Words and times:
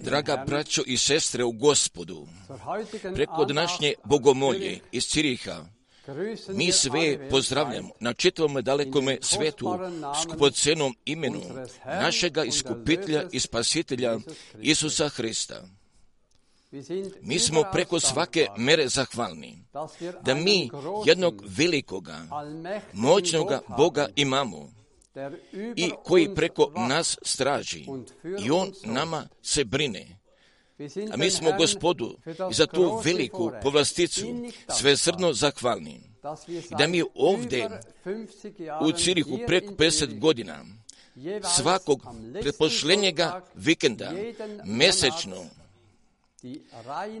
Draga 0.00 0.44
braćo 0.46 0.82
i 0.86 0.96
sestre 0.96 1.44
u 1.44 1.52
gospodu, 1.52 2.26
preko 3.14 3.44
današnje 3.44 3.94
bogomolje 4.04 4.80
iz 4.92 5.04
Ciriha, 5.04 5.64
mi 6.48 6.72
sve 6.72 7.28
pozdravljamo 7.30 7.90
na 8.00 8.12
čitavom 8.12 8.62
dalekome 8.62 9.18
svetu 9.22 9.78
skupocenom 10.22 10.96
imenu 11.04 11.40
našega 11.84 12.44
iskupitelja 12.44 13.24
i 13.32 13.40
spasitelja 13.40 14.18
Isusa 14.60 15.08
Hrista. 15.08 15.62
Mi 17.22 17.38
smo 17.38 17.62
preko 17.72 18.00
svake 18.00 18.46
mere 18.56 18.88
zahvalni 18.88 19.58
da 20.22 20.34
mi 20.34 20.70
jednog 21.06 21.42
velikoga, 21.46 22.18
moćnoga 22.92 23.60
Boga 23.76 24.08
imamo 24.16 24.79
i 25.76 25.90
koji 26.04 26.34
preko 26.34 26.72
nas 26.88 27.18
straži 27.22 27.86
i 28.44 28.50
on 28.50 28.72
nama 28.84 29.28
se 29.42 29.64
brine. 29.64 30.06
A 31.12 31.16
mi 31.16 31.30
smo 31.30 31.52
gospodu 31.58 32.16
i 32.50 32.54
za 32.54 32.66
tu 32.66 33.00
veliku 33.04 33.52
povlasticu 33.62 34.26
sve 34.68 34.96
srdno 34.96 35.32
zahvalni. 35.32 36.00
I 36.48 36.74
da 36.78 36.86
mi 36.86 37.02
ovdje 37.14 37.80
u 38.80 38.92
Cirihu 38.92 39.38
preko 39.46 39.72
50 39.74 40.18
godina 40.18 40.64
svakog 41.56 42.06
pretpošljenjega 42.42 43.44
vikenda 43.54 44.12
mesečno 44.64 45.46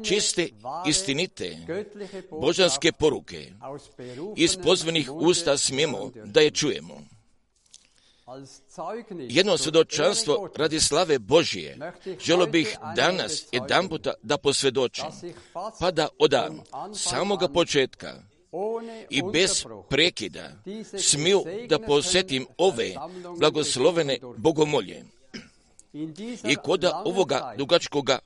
čiste, 0.04 0.48
istinite, 0.86 1.56
božanske 2.30 2.92
poruke 2.92 3.52
iz 4.36 4.56
pozvanih 4.56 5.10
usta 5.12 5.56
smijemo 5.58 6.10
da 6.24 6.40
je 6.40 6.50
čujemo. 6.50 7.00
Jedno 9.28 9.58
svjedočanstvo 9.58 10.50
radi 10.56 10.80
slave 10.80 11.18
Božije. 11.18 11.92
želo 12.20 12.46
bih 12.46 12.76
danas 12.96 13.46
jedan 13.52 13.88
puta 13.88 14.12
da 14.22 14.38
posvjedočim, 14.38 15.04
pa 15.80 15.90
da 15.90 16.08
odam 16.18 16.62
samoga 16.94 17.48
početka 17.48 18.14
i 19.10 19.22
bez 19.32 19.64
prekida 19.88 20.50
smiju 20.98 21.44
da 21.68 21.78
posjetim 21.78 22.46
ove 22.58 22.94
blagoslovene 23.38 24.18
bogomolje. 24.36 25.04
I 26.44 26.56
kod 26.64 26.84
ovoga 27.04 27.54
dugačkoga 27.58 28.18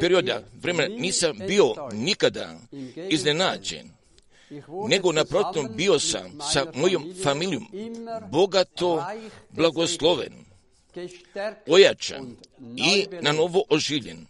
perioda 0.00 0.42
vremena 0.62 0.96
nisam 0.96 1.38
bio 1.48 1.74
nikada 1.92 2.56
iznenađen, 3.10 3.90
nego 4.88 5.12
naprotiv 5.12 5.62
bio 5.74 5.98
sam 5.98 6.38
sa 6.52 6.66
mojom 6.74 7.14
familijom 7.22 7.66
bogato 8.30 9.04
blagosloven, 9.50 10.32
ojačan 11.68 12.36
i 12.76 13.06
na 13.20 13.32
novo 13.32 13.62
oživljen. 13.68 14.26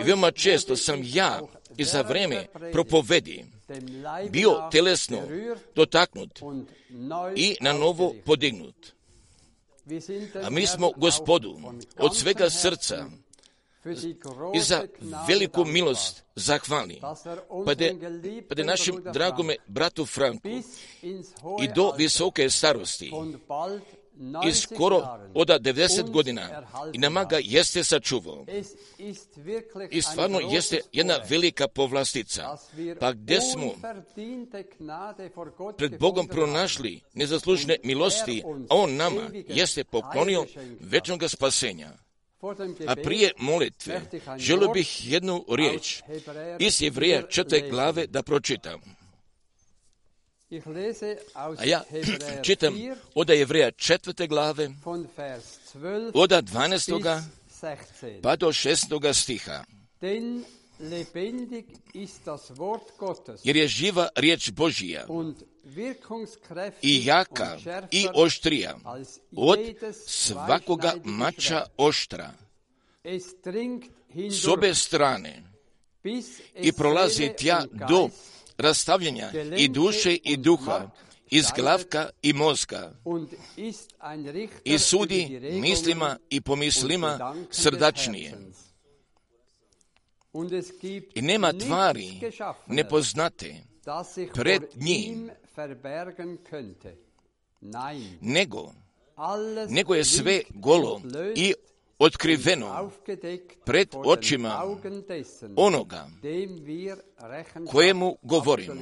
I 0.00 0.04
veoma 0.04 0.30
često 0.30 0.76
sam 0.76 1.00
ja 1.04 1.40
i 1.76 1.84
za 1.84 2.02
vreme 2.02 2.46
propovedi 2.72 3.44
bio 4.30 4.68
telesno 4.72 5.18
dotaknut 5.74 6.40
i 7.36 7.56
na 7.60 7.72
novo 7.72 8.14
podignut. 8.24 8.92
A 10.42 10.50
mi 10.50 10.66
smo 10.66 10.92
gospodu 10.96 11.60
od 11.98 12.16
svega 12.16 12.50
srca 12.50 13.06
i 14.54 14.60
za 14.60 14.82
veliku 15.28 15.64
milost 15.64 16.24
zahvali. 16.34 17.00
Pa 17.66 17.74
de, 17.74 17.94
pa 18.48 18.54
de 18.54 18.64
našem 18.64 19.02
dragome 19.12 19.56
bratu 19.66 20.06
Franku 20.06 20.48
i 21.62 21.68
do 21.74 21.92
visoke 21.98 22.50
starosti 22.50 23.12
i 24.48 24.52
skoro 24.52 25.18
od 25.34 25.48
90 25.48 26.10
godina 26.10 26.62
i 26.92 26.98
nama 26.98 27.24
ga 27.24 27.38
jeste 27.42 27.84
sačuvao. 27.84 28.44
I 29.90 30.02
stvarno 30.02 30.40
jeste 30.40 30.80
jedna 30.92 31.18
velika 31.28 31.68
povlastica. 31.68 32.56
Pa 33.00 33.12
gdje 33.12 33.40
smo 33.40 33.70
pred 35.76 35.98
Bogom 36.00 36.28
pronašli 36.28 37.00
nezaslužne 37.14 37.76
milosti, 37.84 38.42
a 38.46 38.74
On 38.74 38.96
nama 38.96 39.30
jeste 39.48 39.84
poklonio 39.84 40.46
večnog 40.80 41.24
spasenja. 41.28 42.05
A 42.86 42.96
prije 42.96 43.32
molitve 43.38 44.00
želio 44.38 44.68
bih 44.68 45.12
jednu 45.12 45.44
riječ 45.48 46.02
iz 46.58 46.82
Jevreja 46.82 47.22
četvrte 47.22 47.70
glave 47.70 48.06
da 48.06 48.22
pročitam. 48.22 48.80
A 51.34 51.64
ja 51.64 51.82
čitam 52.42 52.74
od 53.14 53.30
Jevreja 53.30 53.70
četvrte 53.70 54.26
glave, 54.26 54.70
od 56.14 56.30
12. 56.30 57.22
pa 58.22 58.36
do 58.36 58.48
6. 58.48 59.12
stiha. 59.12 59.64
Jer 63.44 63.56
je 63.56 63.68
živa 63.68 64.08
riječ 64.16 64.50
Božija 64.50 65.06
i 66.82 67.04
jaka 67.04 67.58
i 67.90 68.06
oštrija 68.14 68.78
od 69.36 69.58
svakoga 70.06 70.94
mača 71.04 71.66
oštra. 71.76 72.32
S 74.30 74.48
obe 74.48 74.74
strane. 74.74 75.42
i 76.60 76.72
prolazi 76.72 77.30
tja 77.38 77.64
do 77.88 78.08
rastavljanja 78.58 79.30
i 79.56 79.68
duše 79.68 80.14
i 80.14 80.36
duha, 80.36 80.90
iz 81.30 81.46
glavka 81.56 82.10
i 82.22 82.32
mozga. 82.32 82.92
i 84.64 84.78
sudi 84.78 85.40
mislima 85.52 86.18
i 86.30 86.40
pomislima 86.40 87.34
srdačnije. 87.50 88.34
I 91.14 91.22
nema 91.22 91.52
tvari 91.52 92.20
nepoznate 92.66 93.54
pred 94.34 94.62
njim, 94.74 95.30
nego, 98.20 98.72
nego 99.68 99.94
je 99.94 100.04
sve 100.04 100.42
golo 100.50 101.00
i 101.36 101.54
otkriveno 101.98 102.90
pred 103.64 103.88
očima 103.94 104.62
onoga 105.56 106.08
kojemu 107.70 108.16
govorimo. 108.22 108.74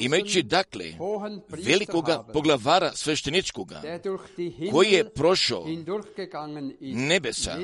Imajući 0.00 0.42
dakle 0.42 0.84
velikoga 1.48 2.22
poglavara 2.32 2.92
svešteničkoga 2.94 3.82
koji 4.72 4.88
je 4.90 5.10
prošao 5.10 5.66
nebesa 6.80 7.58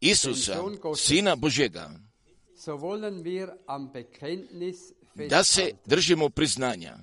Isusa, 0.00 0.56
Sina 0.96 1.36
Božega, 1.36 1.90
da 5.28 5.44
se 5.44 5.72
držimo 5.86 6.28
priznanja. 6.28 6.98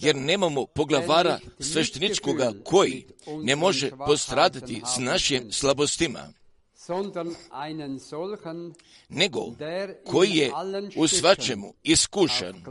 Jer 0.00 0.16
nemamo 0.16 0.66
poglavara 0.66 1.38
svešteničkoga 1.60 2.52
koji 2.64 3.06
ne 3.42 3.56
može 3.56 3.90
postradati 4.06 4.82
s 4.94 4.98
našim 4.98 5.52
slabostima, 5.52 6.32
nego 9.08 9.40
koji 10.06 10.30
je 10.30 10.52
u 10.96 11.08
svačemu 11.08 11.74
iskušan 11.82 12.64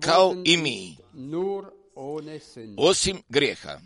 kao 0.00 0.34
i 0.44 0.56
mi, 0.56 0.96
osim 2.76 3.22
grijeha. 3.28 3.78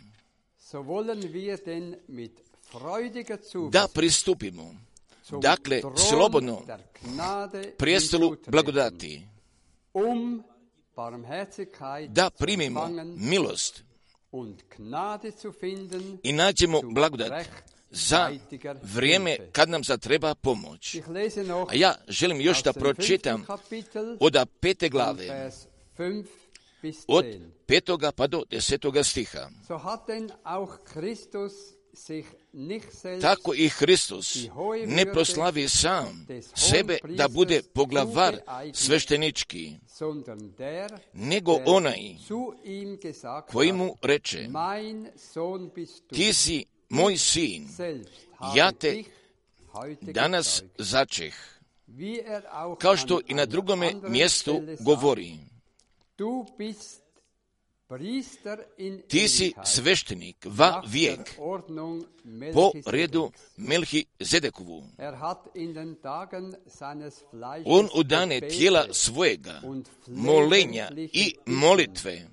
Da 3.71 3.87
pristupimo. 3.93 4.75
Dakle, 5.41 5.81
slobodno 6.09 6.61
prijestolu 7.77 8.35
blagodati. 8.47 9.21
Da 12.07 12.29
primimo 12.29 12.89
milost. 13.17 13.83
i 16.23 16.33
nađemo 16.33 16.81
blagodat 16.83 17.45
za 17.89 18.31
vrijeme 18.83 19.37
kad 19.51 19.69
nam 19.69 19.83
zatreba 19.83 20.35
pomoć. 20.35 20.95
A 21.69 21.75
ja 21.75 21.95
želim 22.07 22.41
još 22.41 22.63
da 22.63 22.73
pročitam 22.73 23.45
od 24.19 24.47
pete 24.59 24.89
glave, 24.89 25.51
od 27.07 27.25
petoga 27.65 28.11
pa 28.11 28.27
do 28.27 28.43
desetoga 28.49 29.03
stiha. 29.03 29.49
Tako 33.21 33.53
i 33.53 33.69
Hristos 33.69 34.37
ne 34.85 35.05
proslavi 35.05 35.69
sam 35.69 36.27
sebe 36.55 36.97
da 37.09 37.27
bude 37.27 37.61
poglavar 37.73 38.37
sveštenički, 38.73 39.71
nego 41.13 41.59
onaj 41.65 41.99
koji 43.51 43.73
mu 43.73 43.95
reče, 44.01 44.47
ti 46.13 46.33
si 46.33 46.65
moj 46.89 47.17
sin, 47.17 47.67
ja 48.55 48.71
te 48.71 49.03
danas 50.01 50.63
začeh, 50.77 51.35
kao 52.79 52.97
što 52.97 53.19
i 53.27 53.33
na 53.33 53.45
drugome 53.45 53.93
mjestu 54.07 54.61
govori. 54.79 55.37
Ti 59.07 59.27
si 59.27 59.53
sveštenik 59.63 60.45
va 60.45 60.83
vijek. 60.87 61.39
po 62.53 62.71
redu 62.85 63.31
Melhi 63.57 64.05
Zedekovu. 64.19 64.83
On 67.65 67.89
u 67.95 68.03
dane 68.03 68.41
tijela 68.41 68.85
svojega 68.91 69.61
molenja 70.07 70.89
i 70.95 71.35
molitve 71.45 72.27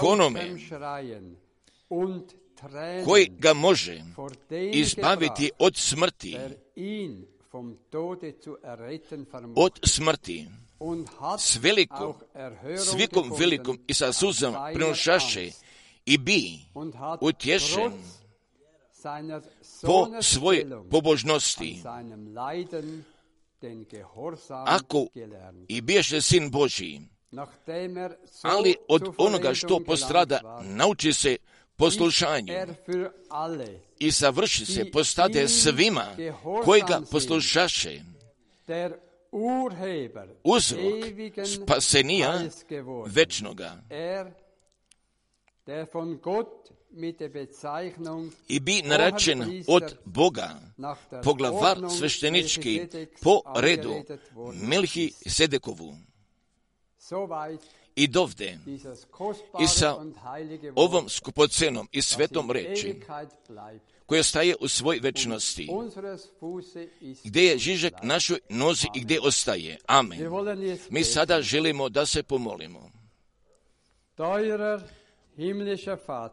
konome 0.00 0.40
koji 3.04 3.30
ga 3.38 3.52
može 3.54 4.02
izbaviti 4.72 5.50
od 5.58 5.76
smrti. 5.76 6.36
od 9.56 9.80
smrti 9.84 10.46
s 11.38 11.56
velikom, 11.56 12.14
s 12.76 12.94
vikom 12.94 13.32
velikom 13.38 13.78
i 13.86 13.94
sa 13.94 14.12
suzom 14.12 14.54
prinošaše 14.74 15.50
i 16.06 16.18
bi 16.18 16.58
utješen 17.20 17.92
po 19.82 20.22
svojoj 20.22 20.66
pobožnosti. 20.90 21.82
Ako 24.48 25.06
i 25.68 25.80
biješe 25.80 26.20
sin 26.20 26.50
Božji, 26.50 27.00
ali 28.42 28.74
od 28.88 29.14
onoga 29.18 29.54
što 29.54 29.80
postrada 29.80 30.62
nauči 30.64 31.12
se 31.12 31.36
poslušanju. 31.76 32.54
i 33.98 34.12
savrši 34.12 34.66
se 34.66 34.90
postade 34.90 35.48
svima 35.48 36.06
koji 36.64 36.82
ga 36.88 37.00
poslušaše 37.10 38.00
uzrok. 40.44 40.82
Spasenija 41.46 42.40
večnoga. 43.06 43.82
I 48.48 48.60
bi 48.60 48.82
naračen 48.82 49.64
od 49.68 49.96
Boga 50.04 50.60
poglavar 51.24 51.78
sveštenički 51.98 52.86
po 53.22 53.40
redu 53.56 53.94
Melhi 54.52 55.12
Sedekovu. 55.26 55.96
i 57.96 58.06
dovde 58.06 58.58
i 59.60 59.66
sa 59.66 59.96
ovom 60.74 61.08
skupocenom 61.08 61.88
i 61.92 62.02
svetom 62.02 62.50
reči 62.50 63.00
koja 64.06 64.22
staje 64.22 64.54
u 64.60 64.68
svoj 64.68 64.98
večnosti, 65.02 65.68
gdje 67.24 67.42
je 67.42 67.58
Žižek 67.58 67.94
našoj 68.02 68.40
nozi 68.48 68.86
i 68.94 69.00
gdje 69.00 69.20
ostaje. 69.20 69.78
Amen. 69.86 70.18
Mi 70.90 71.04
sada 71.04 71.42
želimo 71.42 71.88
da 71.88 72.06
se 72.06 72.22
pomolimo. 72.22 72.90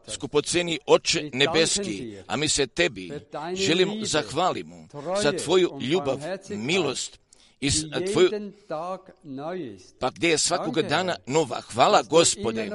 Skupoceni 0.07 0.79
Oče 0.85 1.29
nebeski, 1.33 2.17
a 2.27 2.37
mi 2.37 2.47
se 2.47 2.67
Tebi 2.67 3.11
želimo 3.53 4.05
zahvalimo 4.05 4.87
za 5.21 5.31
Tvoju 5.31 5.79
ljubav, 5.81 6.19
milost 6.49 7.19
i 7.59 7.69
Tvoju, 8.11 8.29
pa 9.99 10.09
gdje 10.09 10.29
je 10.29 10.37
svakoga 10.37 10.81
dana 10.81 11.15
nova. 11.25 11.61
Hvala 11.61 12.03
Gospode, 12.03 12.69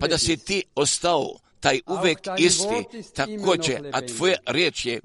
pa 0.00 0.06
da 0.06 0.18
si 0.18 0.36
Ti 0.36 0.64
ostao 0.74 1.43
taj 1.64 1.80
uvek 1.86 2.18
isti, 2.38 3.04
također, 3.14 3.90
a 3.92 4.00
Tvoja 4.00 4.36
riječ 4.46 4.86
je 4.86 5.00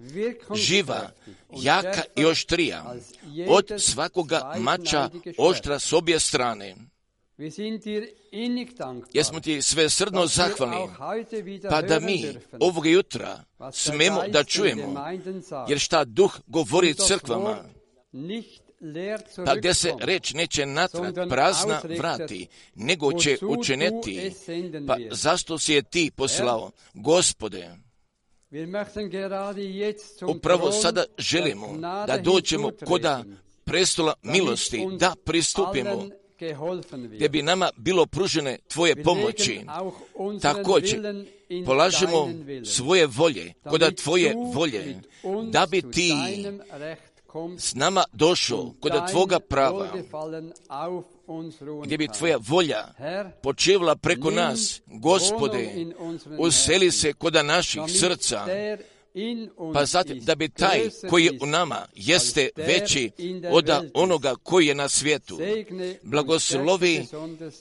živa, 0.56 1.10
jaka 1.62 2.04
i 2.16 2.26
oštrija, 2.26 2.96
od 3.48 3.72
svakoga 3.78 4.56
mača 4.60 5.10
oštra 5.38 5.80
s 5.80 5.94
obje 5.94 6.20
strane. 6.20 6.76
Jesmo 9.14 9.40
ti 9.40 9.62
sve 9.62 9.90
srdno 9.90 10.28
zahvalni, 10.28 10.88
pa 11.70 11.82
da 11.82 12.00
mi 12.00 12.26
ovog 12.60 12.86
jutra 12.86 13.44
smemo 13.74 14.24
da 14.28 14.44
čujemo, 14.44 15.06
jer 15.68 15.80
šta 15.80 16.04
duh 16.04 16.40
govori 16.48 16.94
crkvama, 16.94 17.58
pa 19.46 19.56
gdje 19.56 19.74
se 19.74 19.94
reč 20.00 20.34
neće 20.34 20.66
natrat 20.66 21.16
prazna 21.30 21.82
vrati, 21.98 22.48
nego 22.76 23.14
će 23.14 23.38
učeneti, 23.42 24.32
pa 24.88 24.98
zašto 25.12 25.58
si 25.60 25.74
je 25.74 25.82
ti 25.82 26.12
poslao, 26.16 26.72
gospode? 26.94 27.70
Upravo 30.28 30.72
sada 30.72 31.04
želimo 31.18 31.78
da 32.08 32.20
dođemo 32.24 32.72
koda 32.86 33.24
prestola 33.64 34.14
milosti, 34.24 34.88
da 35.00 35.16
pristupimo 35.26 36.10
gdje 36.94 37.30
bi 37.30 37.42
nama 37.42 37.70
bilo 37.78 38.06
pružene 38.06 38.58
Tvoje 38.68 39.04
pomoći. 39.04 39.62
Također, 40.42 41.26
polažemo 41.66 42.30
svoje 42.66 43.08
volje, 43.08 43.54
koda 43.64 43.92
Tvoje 43.92 44.36
volje, 44.54 45.02
da 45.52 45.66
bi 45.66 45.82
Ti 45.92 46.14
s 47.58 47.76
nama 47.76 48.04
došao 48.14 48.74
kod 48.80 48.92
Tvoga 49.12 49.40
prava, 49.40 49.88
gdje 51.84 51.98
bi 51.98 52.08
Tvoja 52.08 52.38
volja 52.48 52.88
počevala 53.44 53.96
preko 53.96 54.32
nas, 54.32 54.82
Gospode, 54.86 55.70
useli 56.38 56.92
se 56.92 57.14
kod 57.14 57.34
naših 57.46 57.82
srca, 58.00 58.46
pa 59.74 59.86
zatim 59.86 60.20
da 60.20 60.36
bi 60.36 60.50
taj 60.50 60.90
koji 61.10 61.26
je 61.26 61.38
u 61.42 61.46
nama 61.46 61.86
jeste 61.96 62.50
veći 62.56 63.12
od 63.52 63.70
onoga 63.94 64.36
koji 64.44 64.68
je 64.68 64.76
na 64.76 64.90
svijetu. 64.90 65.40
Blagoslovi 66.04 67.06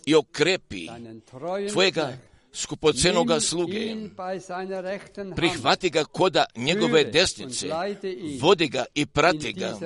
i 0.06 0.14
okrepi 0.14 0.88
Tvojega 1.72 2.18
skupocenoga 2.52 3.40
sluge, 3.40 3.96
prihvati 5.36 5.90
ga 5.90 6.04
koda 6.04 6.44
njegove 6.56 7.04
desnice, 7.04 7.68
vodi 8.40 8.68
ga 8.68 8.84
i 8.94 9.06
prati 9.06 9.52
ga. 9.52 9.78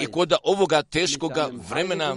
i 0.00 0.06
koda 0.06 0.36
ovoga 0.44 0.82
teškoga 0.82 1.50
vremena 1.70 2.16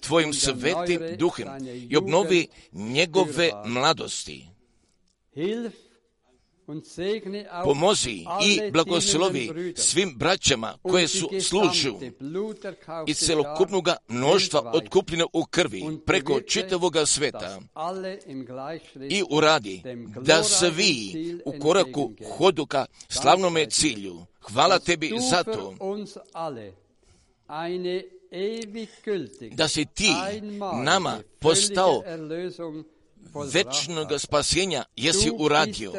tvojim 0.00 0.32
svetim 0.32 1.00
duhem 1.18 1.48
i 1.90 1.96
obnovi 1.96 2.48
njegove 2.72 3.50
mladosti 3.66 4.46
pomozi 7.64 8.24
i 8.44 8.70
blagoslovi 8.72 9.74
svim 9.76 10.14
braćama 10.16 10.78
koje 10.82 11.08
su 11.08 11.28
služu 11.40 11.98
i 13.06 13.14
celokupnog 13.14 13.88
mnoštva 14.08 14.72
otkupljene 14.74 15.24
u 15.32 15.44
krvi 15.44 15.82
preko 16.06 16.40
čitavoga 16.40 17.06
sveta. 17.06 17.60
i 19.10 19.22
uradi 19.30 19.82
da 20.20 20.42
svi 20.42 21.12
u 21.44 21.52
koraku 21.60 22.12
hodu 22.36 22.66
ka 22.66 22.86
slavnome 23.08 23.66
cilju. 23.70 24.26
Hvala 24.40 24.78
tebi 24.78 25.12
za 25.30 25.44
to. 25.44 25.74
da 29.56 29.68
si 29.68 29.84
ti 29.84 30.10
nama 30.84 31.18
postao 31.38 32.02
večnog 33.52 34.08
spasenja 34.18 34.84
jesi 34.96 35.30
uradio, 35.38 35.92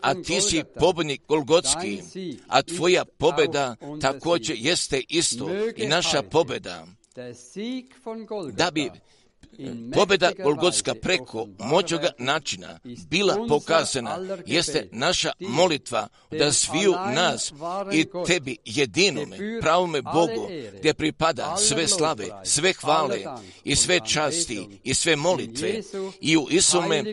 a 0.00 0.14
ti 0.14 0.40
si 0.40 0.62
pobjednik 0.80 1.22
Golgotski, 1.28 2.02
a 2.48 2.62
tvoja 2.62 3.04
pobjeda 3.04 3.76
također 4.00 4.56
jeste 4.58 5.02
isto 5.08 5.50
i 5.76 5.86
naša 5.86 6.22
pobjeda. 6.22 6.86
Da 8.52 8.70
bi 8.70 8.90
pobjeda 9.94 10.32
Golgotska 10.42 10.94
preko 11.02 11.48
moćoga 11.58 12.10
načina 12.18 12.78
bila 13.10 13.46
pokazana, 13.48 14.18
jeste 14.46 14.88
naša 14.92 15.32
molitva 15.40 16.08
da 16.30 16.52
sviju 16.52 16.92
nas 16.92 17.52
i 17.92 18.06
tebi 18.26 18.56
jedinome, 18.64 19.36
pravome 19.60 20.02
Bogu, 20.02 20.48
gdje 20.78 20.94
pripada 20.94 21.56
sve 21.56 21.88
slave, 21.88 22.26
sve 22.44 22.72
hvale 22.72 23.18
i 23.64 23.76
sve 23.76 24.00
časti 24.06 24.68
i 24.84 24.94
sve 24.94 25.16
molitve 25.16 25.82
i 26.20 26.36
u 26.36 26.46
Isume 26.50 27.04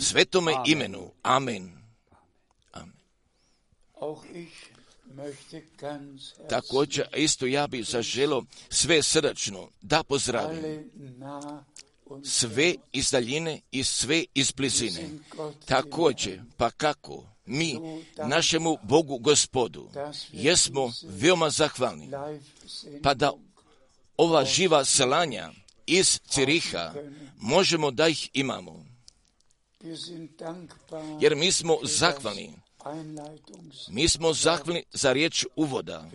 svetome 0.00 0.52
imenu. 0.66 1.10
Amen. 1.22 1.72
Amen. 2.72 2.92
Također, 6.48 7.06
isto 7.16 7.46
ja 7.46 7.66
bih 7.66 7.86
zaželo 7.86 8.44
sve 8.68 9.02
srdačno 9.02 9.68
da 9.82 10.02
pozdravim 10.02 10.90
sve 12.24 12.74
iz 12.92 13.10
daljine 13.10 13.60
i 13.70 13.84
sve 13.84 14.24
iz 14.34 14.52
blizine. 14.52 15.08
Također, 15.66 16.40
pa 16.56 16.70
kako 16.70 17.24
mi 17.46 17.78
našemu 18.26 18.78
Bogu 18.82 19.18
gospodu 19.18 19.88
jesmo 20.32 20.92
veoma 21.02 21.50
zahvalni, 21.50 22.10
pa 23.02 23.14
da 23.14 23.32
ova 24.16 24.44
živa 24.44 24.84
selanja 24.84 25.50
iz 25.86 26.20
Ciriha 26.28 26.94
možemo 27.36 27.90
da 27.90 28.08
ih 28.08 28.30
imamo. 28.32 28.86
Jer 31.20 31.36
mi 31.36 31.52
smo 31.52 31.78
zahvalni 31.82 32.52
mi 33.88 34.08
smo 34.08 34.32
zahvalni 34.32 34.84
za 34.92 35.12
riječ 35.12 35.46
uvoda, 35.56 36.10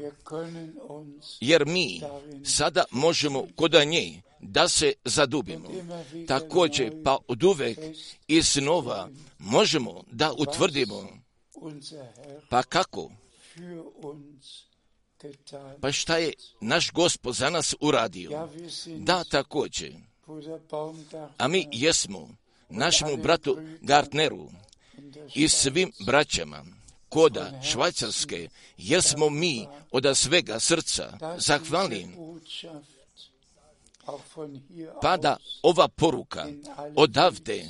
jer 1.39 1.65
mi 1.65 2.01
sada 2.43 2.83
možemo 2.91 3.47
kod 3.55 3.73
nje 3.73 4.21
da 4.39 4.67
se 4.67 4.93
zadubimo. 5.05 5.69
Također, 6.27 7.03
pa 7.03 7.17
od 7.27 7.43
uvek 7.43 7.79
i 8.27 8.43
snova 8.43 9.09
možemo 9.39 10.03
da 10.11 10.33
utvrdimo, 10.37 11.07
pa 12.49 12.63
kako? 12.63 13.11
Pa 15.81 15.91
šta 15.91 16.17
je 16.17 16.33
naš 16.61 16.91
gospod 16.91 17.35
za 17.35 17.49
nas 17.49 17.75
uradio? 17.81 18.49
Da, 18.97 19.23
također. 19.23 19.93
A 21.37 21.47
mi 21.47 21.67
jesmo 21.71 22.29
našemu 22.69 23.17
bratu 23.17 23.57
Gartneru 23.81 24.49
i 25.33 25.47
svim 25.47 25.91
braćama 26.05 26.65
koda 27.09 27.61
Švajcarske, 27.63 28.49
jer 28.77 29.03
smo 29.03 29.29
mi 29.29 29.67
od 29.91 30.17
svega 30.17 30.59
srca 30.59 31.17
pa 35.01 35.17
da 35.17 35.37
ova 35.63 35.87
poruka 35.87 36.47
odavde, 36.95 37.65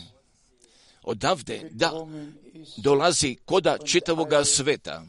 odavde 1.04 1.70
da 1.72 1.92
dolazi 2.78 3.38
koda 3.46 3.78
čitavoga 3.78 4.46
sveta, 4.46 5.04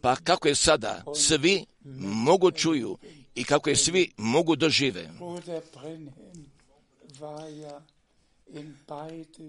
pa 0.00 0.16
kako 0.16 0.48
je 0.48 0.54
sada 0.54 1.04
svi 1.16 1.64
mogu 2.00 2.50
čuju 2.50 2.98
i 3.34 3.44
kako 3.44 3.70
je 3.70 3.76
svi 3.76 4.12
mogu 4.16 4.56
dožive. 4.56 5.10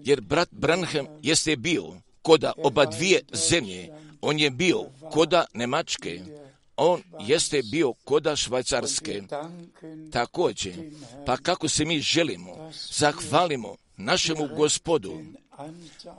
Jer 0.04 0.20
brat 0.20 0.48
Branham 0.52 1.06
jeste 1.22 1.56
bio 1.56 1.84
koda 2.22 2.52
oba 2.56 2.86
dvije 2.86 3.20
zemlje, 3.32 3.88
on 4.20 4.38
je 4.38 4.50
bio 4.50 4.84
koda 5.10 5.44
Nemačke, 5.54 6.20
on 6.76 7.02
jeste 7.20 7.62
bio 7.62 7.92
koda 7.92 8.36
Švajcarske. 8.36 9.22
Također, 10.12 10.74
pa 11.26 11.36
kako 11.36 11.68
se 11.68 11.84
mi 11.84 12.00
želimo, 12.00 12.72
zahvalimo 12.90 13.76
našemu 13.96 14.48
gospodu, 14.56 15.12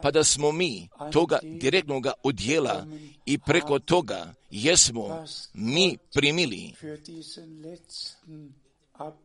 pa 0.01 0.11
da 0.11 0.23
smo 0.23 0.51
mi 0.51 0.87
toga 1.11 1.39
direktnog 1.43 2.07
udjela 2.23 2.85
i 3.25 3.37
preko 3.37 3.79
toga 3.79 4.33
jesmo 4.51 5.25
mi 5.53 5.97
primili 6.13 6.73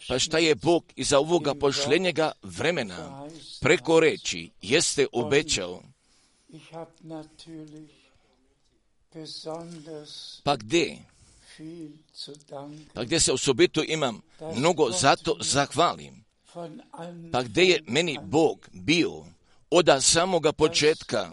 Pa 0.08 0.18
šta 0.18 0.38
je 0.38 0.54
Bog 0.54 0.84
iza 0.96 1.18
ovoga 1.18 1.54
pošljenjega 1.54 2.32
vremena 2.42 3.28
preko 3.60 4.00
reći 4.00 4.50
jeste 4.62 5.06
obećao? 5.12 5.82
Pa 10.42 10.56
gdje? 10.56 10.98
Pa 12.94 13.04
gdje 13.04 13.20
se 13.20 13.32
osobito 13.32 13.82
imam 13.88 14.20
mnogo 14.54 14.90
zato 14.90 15.36
zahvalim. 15.40 16.24
Pa 17.32 17.42
gdje 17.42 17.62
je 17.62 17.82
meni 17.86 18.18
Bog 18.22 18.68
bio 18.72 19.24
od 19.70 19.88
samoga 20.00 20.52
početka 20.52 21.32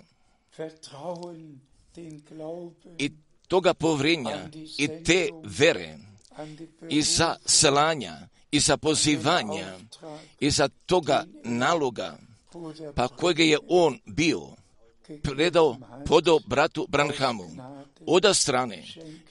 i 2.97 3.11
toga 3.47 3.73
povrenja 3.73 4.49
i 4.77 5.03
te 5.03 5.29
vere 5.43 5.97
i 6.89 7.01
za 7.01 7.35
selanja 7.45 8.27
i 8.51 8.59
za 8.59 8.77
pozivanja 8.77 9.77
i 10.39 10.51
za 10.51 10.69
toga 10.85 11.25
naloga 11.43 12.17
pa 12.95 13.07
kojega 13.07 13.43
je 13.43 13.57
on 13.67 13.99
bio 14.05 14.41
predao 15.23 15.77
podo 16.05 16.39
bratu 16.47 16.85
Branhamu 16.89 17.49
oda 18.05 18.33
strane 18.33 18.83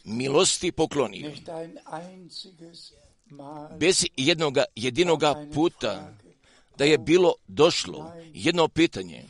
milosti 0.05 0.73
poklonio 0.73 1.33
bez 3.79 4.05
jednoga 4.17 4.65
jedinoga 4.77 5.47
puta 5.55 6.15
da 6.79 6.85
je 6.85 6.99
bilo 6.99 7.35
došlo 7.49 8.13
jedno 8.33 8.69
pitanje. 8.69 9.25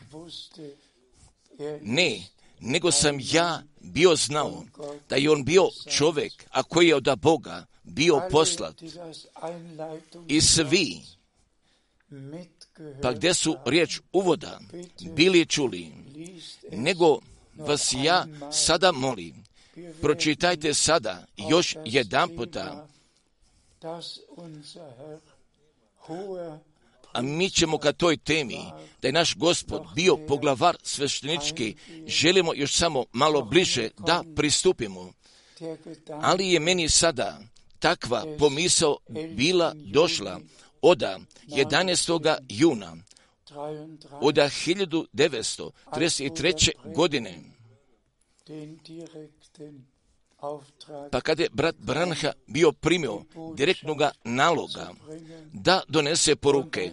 Ne, 1.83 2.23
nego 2.65 2.91
sam 2.91 3.19
ja 3.33 3.63
bio 3.81 4.17
znao 4.17 4.65
da 5.09 5.17
je 5.17 5.31
on 5.31 5.45
bio 5.45 5.69
čovjek, 5.91 6.33
a 6.51 6.63
koji 6.63 6.89
je 6.89 6.97
od 6.97 7.09
Boga 7.23 7.67
bio 7.83 8.23
poslat. 8.31 8.83
I 10.29 10.41
svi, 10.41 11.01
pa 13.03 13.13
gdje 13.13 13.35
su 13.35 13.57
riječ 13.65 14.01
uvoda 14.13 14.61
bili 15.17 15.47
čuli, 15.47 15.93
nego 16.73 17.19
vas 17.57 17.95
ja 18.03 18.27
sada 18.53 18.93
molim, 18.93 19.45
pročitajte 20.01 20.75
sada 20.75 21.27
još 21.37 21.77
jedan 21.85 22.29
puta 22.37 22.87
a 27.15 27.23
mi 27.23 27.51
ćemo 27.51 27.79
ka 27.79 27.93
toj 27.93 28.17
temi, 28.17 28.59
da 29.03 29.09
je 29.09 29.13
naš 29.13 29.37
gospod 29.37 29.83
bio 29.95 30.17
poglavar 30.17 30.77
sveštenički, 30.83 31.75
želimo 32.07 32.55
još 32.55 32.77
samo 32.77 33.05
malo 33.13 33.43
bliže 33.43 33.89
da 33.99 34.25
pristupimo. 34.37 35.13
Ali 36.23 36.49
je 36.49 36.61
meni 36.61 36.89
sada 36.89 37.41
takva 37.79 38.25
pomisao 38.39 38.99
bila 39.37 39.73
došla 39.75 40.41
oda 40.83 41.19
11. 41.49 42.37
juna 42.49 42.97
od 44.21 44.35
1933. 44.35 46.71
godine. 46.95 47.39
Pa 51.11 51.21
kad 51.21 51.41
je 51.41 51.49
brat 51.53 51.77
Branha 51.79 52.33
bio 52.47 52.73
primio 52.73 53.23
direktnog 53.55 54.03
naloga 54.25 54.91
da 55.53 55.83
donese 55.89 56.37
poruke, 56.37 56.91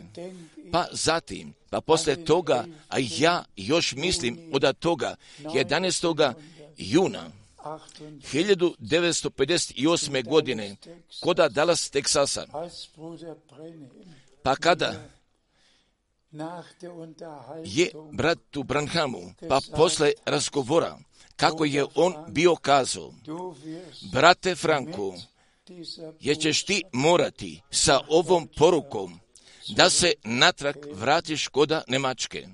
pa 0.72 0.86
zatim, 0.92 1.54
pa 1.70 1.82
posle 1.82 2.26
toga, 2.26 2.66
a 2.90 2.96
ja 3.18 3.44
još 3.56 3.96
mislim 3.96 4.40
od 4.54 4.78
toga 4.80 5.16
11. 5.40 6.34
juna 6.78 7.32
1958. 7.64 10.30
godine 10.30 10.76
koda 11.20 11.50
Dallas, 11.50 11.90
Teksasa, 11.90 12.46
pa 14.44 14.56
kada 14.56 14.94
je 17.64 17.92
bratu 18.12 18.64
Branhamu, 18.64 19.34
pa 19.50 19.60
posle 19.76 20.12
razgovora, 20.26 20.98
kako 21.36 21.66
je 21.66 21.86
on 21.96 22.14
bio 22.28 22.56
kazao, 22.56 23.14
brate 24.12 24.56
Franku, 24.56 25.14
je 26.20 26.36
ćeš 26.36 26.66
ti 26.66 26.84
morati 26.94 27.62
sa 27.72 28.00
ovom 28.10 28.48
porukom 28.58 29.20
da 29.70 29.90
se 29.90 30.14
natrag 30.24 30.76
vratiš 30.94 31.48
koda 31.48 31.84
Nemačke. 31.88 32.48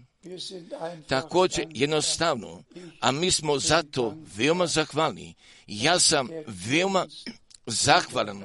Također 1.07 1.65
jednostavno, 1.69 2.63
a 2.99 3.11
mi 3.11 3.31
smo 3.31 3.59
zato 3.59 4.17
veoma 4.35 4.67
zahvalni. 4.67 5.35
Ja 5.67 5.99
sam 5.99 6.29
veoma 6.47 7.07
zahvalan 7.65 8.43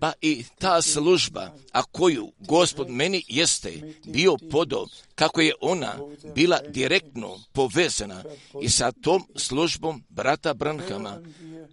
pa 0.00 0.12
i 0.20 0.44
ta 0.58 0.82
služba, 0.82 1.50
a 1.72 1.82
koju 1.82 2.32
gospod 2.38 2.90
meni 2.90 3.24
jeste 3.28 3.94
bio 4.04 4.36
podo, 4.50 4.86
kako 5.14 5.40
je 5.40 5.54
ona 5.60 5.94
bila 6.34 6.60
direktno 6.68 7.40
povezana 7.52 8.24
i 8.62 8.68
sa 8.68 8.92
tom 8.92 9.26
službom 9.36 10.04
brata 10.08 10.54
Branhama, 10.54 11.20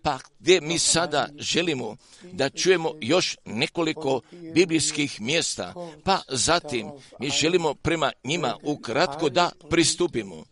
pa 0.01 0.19
gdje 0.39 0.61
mi 0.61 0.79
sada 0.79 1.29
želimo 1.37 1.97
da 2.31 2.49
čujemo 2.49 2.91
još 3.01 3.37
nekoliko 3.45 4.21
biblijskih 4.53 5.21
mjesta, 5.21 5.73
pa 6.03 6.21
zatim 6.29 6.91
mi 7.19 7.29
želimo 7.29 7.73
prema 7.73 8.11
njima 8.23 8.57
ukratko 8.63 9.29
da 9.29 9.51
pristupimo. 9.69 10.43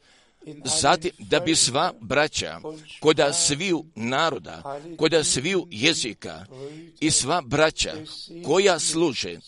Zatim, 0.66 1.12
da 1.20 1.40
bi 1.40 1.56
sva 1.56 1.94
braća, 2.02 2.60
koda 3.00 3.34
sviju 3.34 3.86
naroda, 3.96 4.80
koda 4.98 5.24
sviju 5.24 5.68
jezika 5.72 6.46
i 7.00 7.12
sva 7.12 7.42
braća 7.42 7.94
koja 8.46 8.80
služe, 8.80 9.40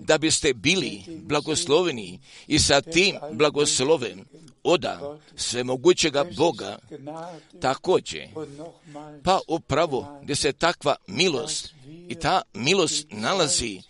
da 0.00 0.18
biste 0.18 0.54
bili 0.54 1.02
blagosloveni 1.08 2.20
i 2.46 2.58
sa 2.58 2.80
tim 2.80 3.16
blagoslovem 3.32 4.24
oda 4.62 5.18
svemogućega 5.36 6.24
Boga 6.36 6.78
također. 7.60 8.28
Pa 9.24 9.40
upravo 9.48 10.20
gdje 10.22 10.36
se 10.36 10.52
takva 10.52 10.96
milost 11.06 11.74
i 12.08 12.14
ta 12.14 12.42
milost 12.54 13.06
nalazi 13.10 13.82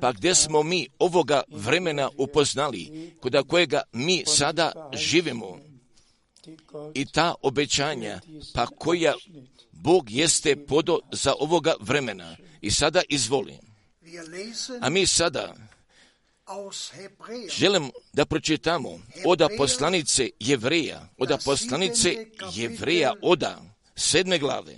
pa 0.00 0.12
gdje 0.12 0.34
smo 0.34 0.62
mi 0.62 0.88
ovoga 0.98 1.42
vremena 1.48 2.10
upoznali, 2.18 3.12
kod 3.20 3.46
kojega 3.48 3.82
mi 3.92 4.24
sada 4.26 4.90
živimo 4.92 5.58
i 6.94 7.06
ta 7.06 7.34
obećanja, 7.42 8.20
pa 8.54 8.66
koja 8.66 9.14
Bog 9.72 10.10
jeste 10.10 10.66
podo 10.66 10.98
za 11.12 11.34
ovoga 11.40 11.74
vremena. 11.80 12.36
I 12.60 12.70
sada 12.70 13.02
izvolim. 13.08 13.58
A 14.80 14.88
mi 14.90 15.06
sada 15.06 15.54
želim 17.58 17.90
da 18.12 18.24
pročitamo 18.26 18.98
oda 19.24 19.48
poslanice 19.56 20.30
Jevreja, 20.40 21.08
oda 21.18 21.38
poslanice 21.44 22.26
Jevreja, 22.54 23.12
oda 23.22 23.62
sedme 23.96 24.38
glave 24.38 24.76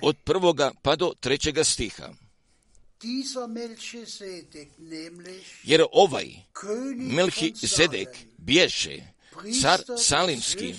od 0.00 0.16
prvoga 0.24 0.72
pa 0.82 0.96
do 0.96 1.12
trećega 1.20 1.64
stiha. 1.64 2.08
Jer 5.64 5.84
ovaj 5.92 6.26
Melchi 6.96 7.52
Zedek 7.56 8.08
bješe 8.38 9.02
car 9.62 9.80
Salimski, 9.98 10.74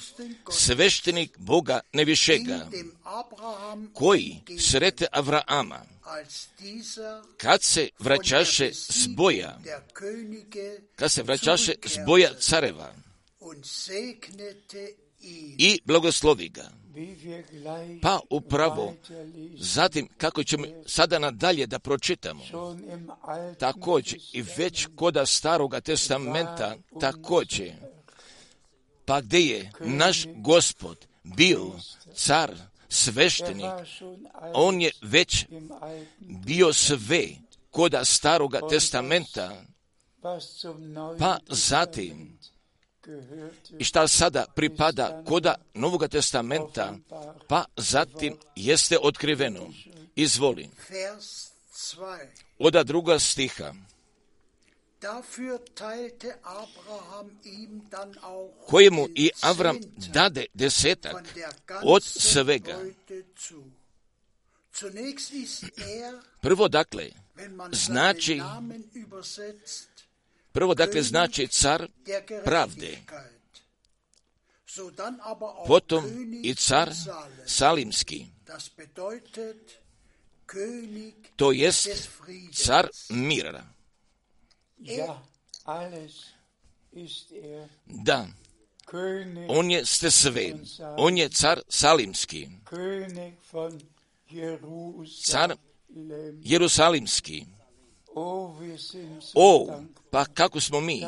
sveštenik 0.52 1.38
Boga 1.38 1.80
nevišega, 1.94 2.70
koji 3.94 4.42
srete 4.60 5.06
Avraama, 5.12 5.82
kad 7.38 7.64
se 7.64 7.90
vraćaše 8.00 8.74
s 8.74 9.08
boja, 9.08 9.60
kad 10.96 11.12
se 11.12 11.24
vraćaše 11.24 11.74
s 11.86 11.98
boja 12.06 12.34
careva 12.40 12.94
i 15.58 15.80
blagoslovi 15.86 16.50
ga. 16.50 16.72
Pa 18.02 18.20
upravo, 18.30 18.94
zatim 19.58 20.08
kako 20.18 20.44
ćemo 20.44 20.66
sada 20.86 21.20
nadalje 21.20 21.68
da 21.68 21.80
pročitamo, 21.80 22.44
također 23.60 24.20
i 24.34 24.44
već 24.58 24.88
koda 24.96 25.26
staroga 25.26 25.82
testamenta, 25.82 26.76
također, 27.00 27.72
pa 29.06 29.22
gdje 29.22 29.40
je 29.40 29.72
naš 29.80 30.26
gospod 30.36 31.06
bio 31.24 31.72
car, 32.16 32.56
sveštenik, 32.90 33.72
on 34.54 34.82
je 34.82 34.92
već 35.02 35.46
bio 36.20 36.74
sve 36.74 37.28
koda 37.72 38.06
staroga 38.06 38.60
testamenta, 38.70 39.64
pa 41.20 41.38
zatim 41.48 42.38
i 43.80 43.84
šta 43.84 44.08
sada 44.08 44.46
pripada 44.56 45.24
koda 45.28 45.56
Novog 45.74 46.08
testamenta, 46.08 46.96
pa 47.48 47.66
zatim 47.78 48.38
jeste 48.56 48.98
otkriveno. 49.02 49.70
Izvoli. 50.16 50.70
Oda 52.60 52.84
druga 52.84 53.20
stiha. 53.20 53.74
Kojemu 58.68 59.08
i 59.16 59.30
Avram 59.42 59.78
dade 60.14 60.46
desetak 60.54 61.16
od 61.84 62.04
svega. 62.04 62.80
Prvo 66.42 66.68
dakle, 66.68 67.10
znači 67.72 68.42
Prvo 70.58 70.74
dakle 70.74 71.02
znači 71.02 71.48
car 71.48 71.88
pravde, 72.46 72.98
potom 75.68 76.06
i 76.44 76.56
car 76.56 76.92
salimski, 77.46 78.26
to 81.36 81.52
jest 81.52 82.10
car 82.54 82.90
mira. 83.10 83.64
Da, 87.86 88.28
on 89.48 89.72
je 89.72 89.86
ste 89.86 90.12
sve, 90.12 90.54
on 90.98 91.18
je 91.18 91.30
car 91.30 91.62
salimski, 91.70 92.48
car 95.26 95.56
jerusalimski. 96.42 97.46
O, 99.36 99.68
pa 100.12 100.26
kako 100.26 100.60
smo 100.60 100.82
mi 100.82 101.04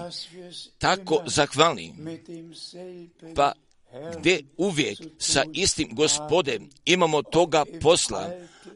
tako 0.78 1.24
zahvalni, 1.26 1.93
pa 3.36 3.52
gdje 4.17 4.43
uvijek 4.58 5.00
sa 5.17 5.43
istim 5.54 5.89
gospodem 5.91 6.69
imamo 6.86 7.22
toga 7.22 7.65
posla, 7.82 8.30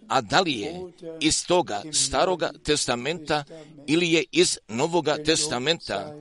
a 0.07 0.21
da 0.21 0.41
li 0.41 0.53
je 0.53 0.81
iz 1.19 1.45
toga 1.45 1.81
staroga 1.91 2.51
testamenta 2.63 3.43
ili 3.87 4.11
je 4.11 4.23
iz 4.31 4.57
novoga 4.67 5.17
testamenta, 5.25 6.15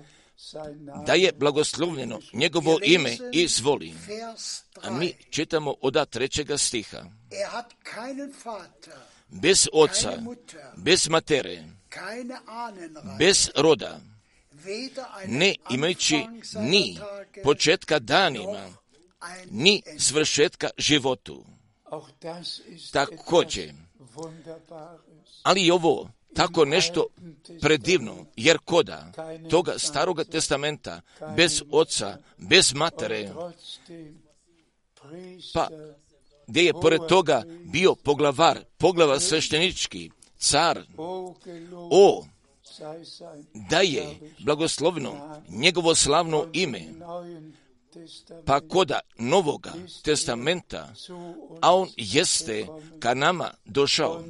da 1.07 1.13
je 1.13 1.33
blagoslovljeno 1.33 2.19
njegovo 2.33 2.79
ime 2.83 3.17
i 3.33 3.43
izvoli. 3.43 3.95
A 4.83 4.91
mi 4.91 5.15
čitamo 5.31 5.75
od 5.81 6.11
trećega 6.11 6.59
stiha. 6.59 7.05
Bez 9.29 9.69
oca, 9.73 10.23
bez 10.77 11.09
matere, 11.09 11.65
bez 13.19 13.51
roda, 13.57 14.01
ne 15.27 15.55
imajući 15.71 16.25
ni 16.61 16.99
početka 17.43 17.99
danima, 17.99 18.69
ni 19.51 19.83
svršetka 19.99 20.71
životu. 20.79 21.45
Također, 22.93 23.73
ali 25.43 25.63
i 25.63 25.71
ovo 25.71 26.09
tako 26.35 26.65
nešto 26.65 27.07
predivno, 27.61 28.27
jer 28.37 28.59
koda 28.59 29.13
toga 29.51 29.79
staroga 29.79 30.25
testamenta, 30.25 31.01
bez 31.37 31.63
oca, 31.71 32.19
bez 32.37 32.75
matere, 32.75 33.31
pa 35.55 35.69
gdje 36.47 36.63
je 36.63 36.73
pored 36.73 37.01
toga 37.09 37.43
bio 37.65 37.95
poglavar, 37.95 38.59
poglavar 38.79 39.21
sveštenički, 39.21 40.11
car, 40.43 40.83
o, 41.91 42.25
da 43.71 43.81
je 43.81 44.33
blagoslovno 44.39 45.43
njegovo 45.49 45.95
slavno 45.95 46.47
ime, 46.53 46.83
pa 48.45 48.61
koda 48.61 49.01
novoga 49.19 49.73
testamenta, 50.03 50.95
a 51.61 51.75
on 51.75 51.89
jeste 51.97 52.67
ka 52.99 53.15
nama 53.15 53.51
došao, 53.65 54.25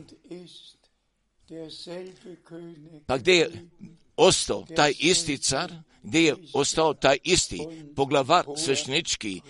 pa 3.07 3.19
gdje 3.19 3.33
je 3.33 3.69
ostao 4.17 4.65
taj 4.77 4.95
isti 4.99 5.39
car, 5.39 5.73
gdje 6.03 6.21
je 6.21 6.37
ostao 6.53 6.95
taj 6.95 7.19
isti 7.25 7.61
poglavar 7.97 8.45
sveštenički 8.57 9.41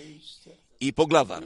i 0.80 0.92
poglavar, 0.92 1.42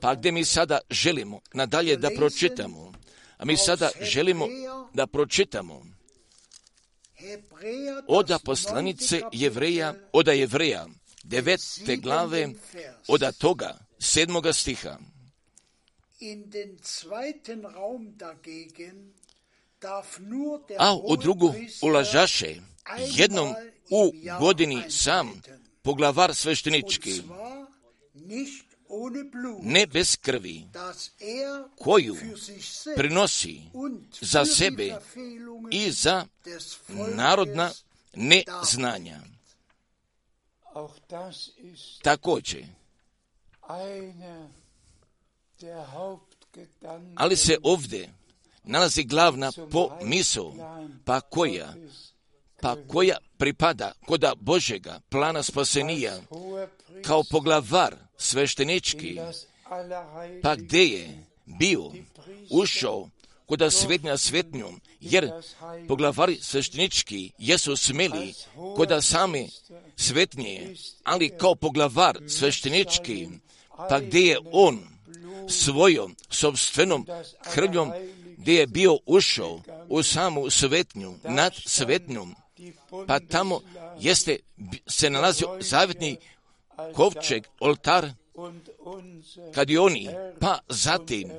pa 0.00 0.14
gdje 0.14 0.32
mi 0.32 0.44
sada 0.44 0.78
želimo 0.90 1.40
nadalje 1.52 1.96
da 1.96 2.10
pročitamo, 2.16 2.92
a 3.38 3.44
mi 3.44 3.56
sada 3.56 3.90
želimo 4.00 4.46
da 4.94 5.06
pročitamo 5.06 5.86
oda 8.06 8.38
poslanice 8.38 9.20
Jevreja, 9.32 9.94
oda 10.12 10.32
Jevreja, 10.32 10.86
devete 11.22 11.96
glave, 11.96 12.48
oda 13.08 13.32
toga, 13.32 13.78
sedmoga 13.98 14.52
stiha. 14.52 14.98
A 20.78 20.96
u 21.04 21.16
drugu 21.16 21.54
ulažaše 21.82 22.56
jednom 23.16 23.54
u 23.90 24.12
godini 24.40 24.82
sam 24.90 25.42
poglavar 25.82 26.34
sveštenički, 26.34 27.22
ne 29.62 29.86
bez 29.86 30.16
krvi, 30.16 30.64
koju 31.78 32.16
prinosi 32.96 33.62
za 34.20 34.44
sebe 34.44 34.96
i 35.70 35.90
za 35.90 36.26
narodna 37.14 37.70
neznanja. 38.14 39.20
Također, 42.02 42.64
ali 47.16 47.36
se 47.36 47.58
ovdje 47.62 48.12
nalazi 48.64 49.04
glavna 49.04 49.52
pomisao, 49.70 50.54
pa 51.04 51.20
koja, 51.20 51.74
pa 52.60 52.76
koja 52.88 53.16
pripada 53.38 53.92
koda 54.06 54.32
Božega 54.40 55.00
plana 55.08 55.42
spasenija 55.42 56.20
kao 57.04 57.24
poglavar 57.30 57.96
sveštenički, 58.16 59.18
pa 60.42 60.56
gdje 60.56 60.82
je 60.82 61.24
bio 61.44 61.90
ušao 62.50 63.08
koda 63.46 63.70
svetnja 63.70 64.16
svetnjom, 64.16 64.80
jer 65.00 65.30
poglavari 65.88 66.38
sveštenički 66.40 67.32
jesu 67.38 67.76
smeli 67.76 68.34
koda 68.76 69.00
same 69.00 69.46
svetnje, 69.96 70.74
ali 71.04 71.28
kao 71.38 71.54
poglavar 71.54 72.18
sveštenički, 72.28 73.28
pa 73.88 74.00
gdje 74.00 74.20
je 74.20 74.38
on 74.52 74.80
svojom 75.48 76.16
sobstvenom 76.30 77.06
krvljom 77.54 77.92
gdje 78.38 78.54
je 78.54 78.66
bio 78.66 78.98
ušao 79.06 79.60
u 79.88 80.02
samu 80.02 80.50
svetnju, 80.50 81.14
nad 81.24 81.52
svetnjom, 81.66 82.34
pa 83.06 83.20
tamo 83.20 83.60
jeste 84.00 84.36
se 84.86 85.10
nalazio 85.10 85.58
zavjetni 85.60 86.16
kovčeg, 86.94 87.46
oltar, 87.60 88.10
kad 89.54 89.70
je 89.70 89.80
oni, 89.80 90.08
pa 90.40 90.58
zatim, 90.68 91.30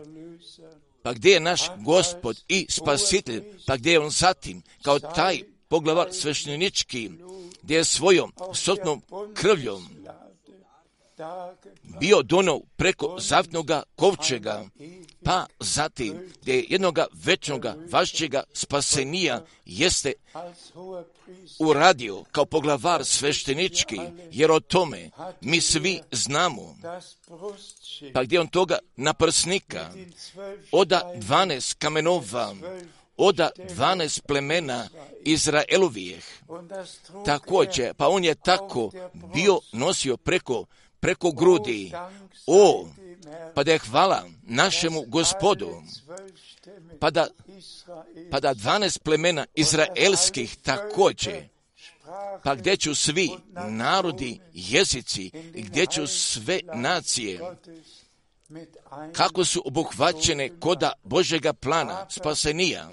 pa 1.01 1.13
gdje 1.13 1.31
je 1.31 1.39
naš 1.39 1.61
gospod 1.77 2.43
i 2.47 2.65
spasitelj, 2.69 3.43
pa 3.67 3.77
gdje 3.77 3.91
je 3.91 3.99
on 3.99 4.09
zatim, 4.09 4.61
kao 4.81 4.99
taj 4.99 5.41
poglavar 5.67 6.07
sveštenički, 6.11 7.11
gdje 7.61 7.75
je 7.75 7.83
svojom 7.83 8.33
sotnom 8.53 9.01
krvljom 9.33 9.89
bio 11.99 12.21
dono 12.21 12.61
preko 12.75 13.17
zavtnoga 13.19 13.83
kovčega, 13.95 14.65
pa 15.23 15.45
zatim 15.59 16.13
gdje 16.41 16.53
je 16.53 16.65
jednoga 16.69 17.05
večnoga 17.13 17.75
vašćega 17.91 18.43
spasenija 18.53 19.45
jeste 19.65 20.13
uradio 21.59 22.23
kao 22.31 22.45
poglavar 22.45 23.05
sveštenički, 23.05 23.99
jer 24.31 24.51
o 24.51 24.59
tome 24.59 25.09
mi 25.41 25.61
svi 25.61 26.01
znamo. 26.11 26.75
Pa 28.13 28.23
gdje 28.23 28.39
on 28.39 28.47
toga 28.47 28.77
naprsnika, 28.95 29.91
oda 30.71 31.13
dvanest 31.15 31.73
kamenova, 31.73 32.55
oda 33.17 33.49
dvanest 33.69 34.21
plemena 34.27 34.87
Izraelovijeh. 35.21 36.23
Također, 37.25 37.93
pa 37.93 38.07
on 38.07 38.23
je 38.23 38.35
tako 38.35 38.91
bio 39.33 39.59
nosio 39.71 40.17
preko 40.17 40.65
preko 40.99 41.31
grudi. 41.31 41.91
O, 42.47 42.87
pa 43.55 43.63
da 43.63 43.71
je 43.71 43.79
hvala 43.79 44.23
našemu 44.43 45.03
gospodu, 45.07 45.69
pa 46.99 47.09
da, 47.09 47.27
pa 48.31 48.39
da 48.39 48.55
12 48.55 48.99
plemena 48.99 49.45
izraelskih 49.55 50.57
također, 50.57 51.47
pa 52.43 52.55
gdje 52.55 52.77
ću 52.77 52.95
svi 52.95 53.29
narodi, 53.67 54.39
jezici, 54.53 55.31
gdje 55.53 55.85
ću 55.85 56.07
sve 56.07 56.59
nacije, 56.73 57.39
kako 59.13 59.45
su 59.45 59.61
obuhvaćene 59.65 60.59
koda 60.59 60.93
Božega 61.03 61.53
plana 61.53 62.05
spasenija, 62.09 62.91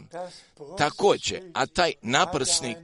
također, 0.79 1.42
a 1.55 1.66
taj 1.66 1.92
naprsnik 2.03 2.77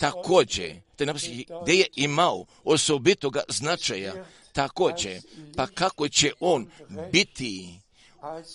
također, 0.00 0.80
taj 0.96 1.06
naprsnik 1.06 1.48
gdje 1.62 1.74
je 1.74 1.86
imao 1.96 2.44
osobitoga 2.64 3.42
značaja, 3.48 4.24
također, 4.58 5.20
pa 5.56 5.66
kako 5.66 6.08
će 6.08 6.32
on 6.40 6.70
biti 7.12 7.80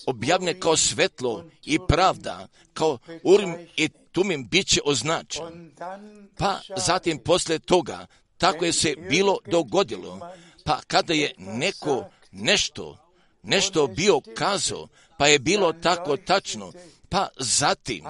objavljen 0.05 0.59
kao 0.59 0.77
svetlo 0.77 1.45
i 1.65 1.79
pravda, 1.87 2.47
kao 2.73 2.97
urim 3.23 3.55
i 3.75 3.89
tumim 4.11 4.47
bit 4.47 4.67
će 4.67 4.81
označen. 4.85 5.71
Pa 6.37 6.59
zatim 6.77 7.19
posle 7.19 7.59
toga, 7.59 8.05
tako 8.37 8.65
je 8.65 8.73
se 8.73 8.95
bilo 9.09 9.37
dogodilo, 9.51 10.19
pa 10.65 10.81
kada 10.87 11.13
je 11.13 11.33
neko 11.37 12.09
nešto 12.31 12.97
nešto 13.43 13.87
bio 13.87 14.21
kazao, 14.35 14.87
pa 15.17 15.27
je 15.27 15.39
bilo 15.39 15.73
tako 15.73 16.17
tačno, 16.17 16.73
pa 17.09 17.27
zatim 17.39 18.03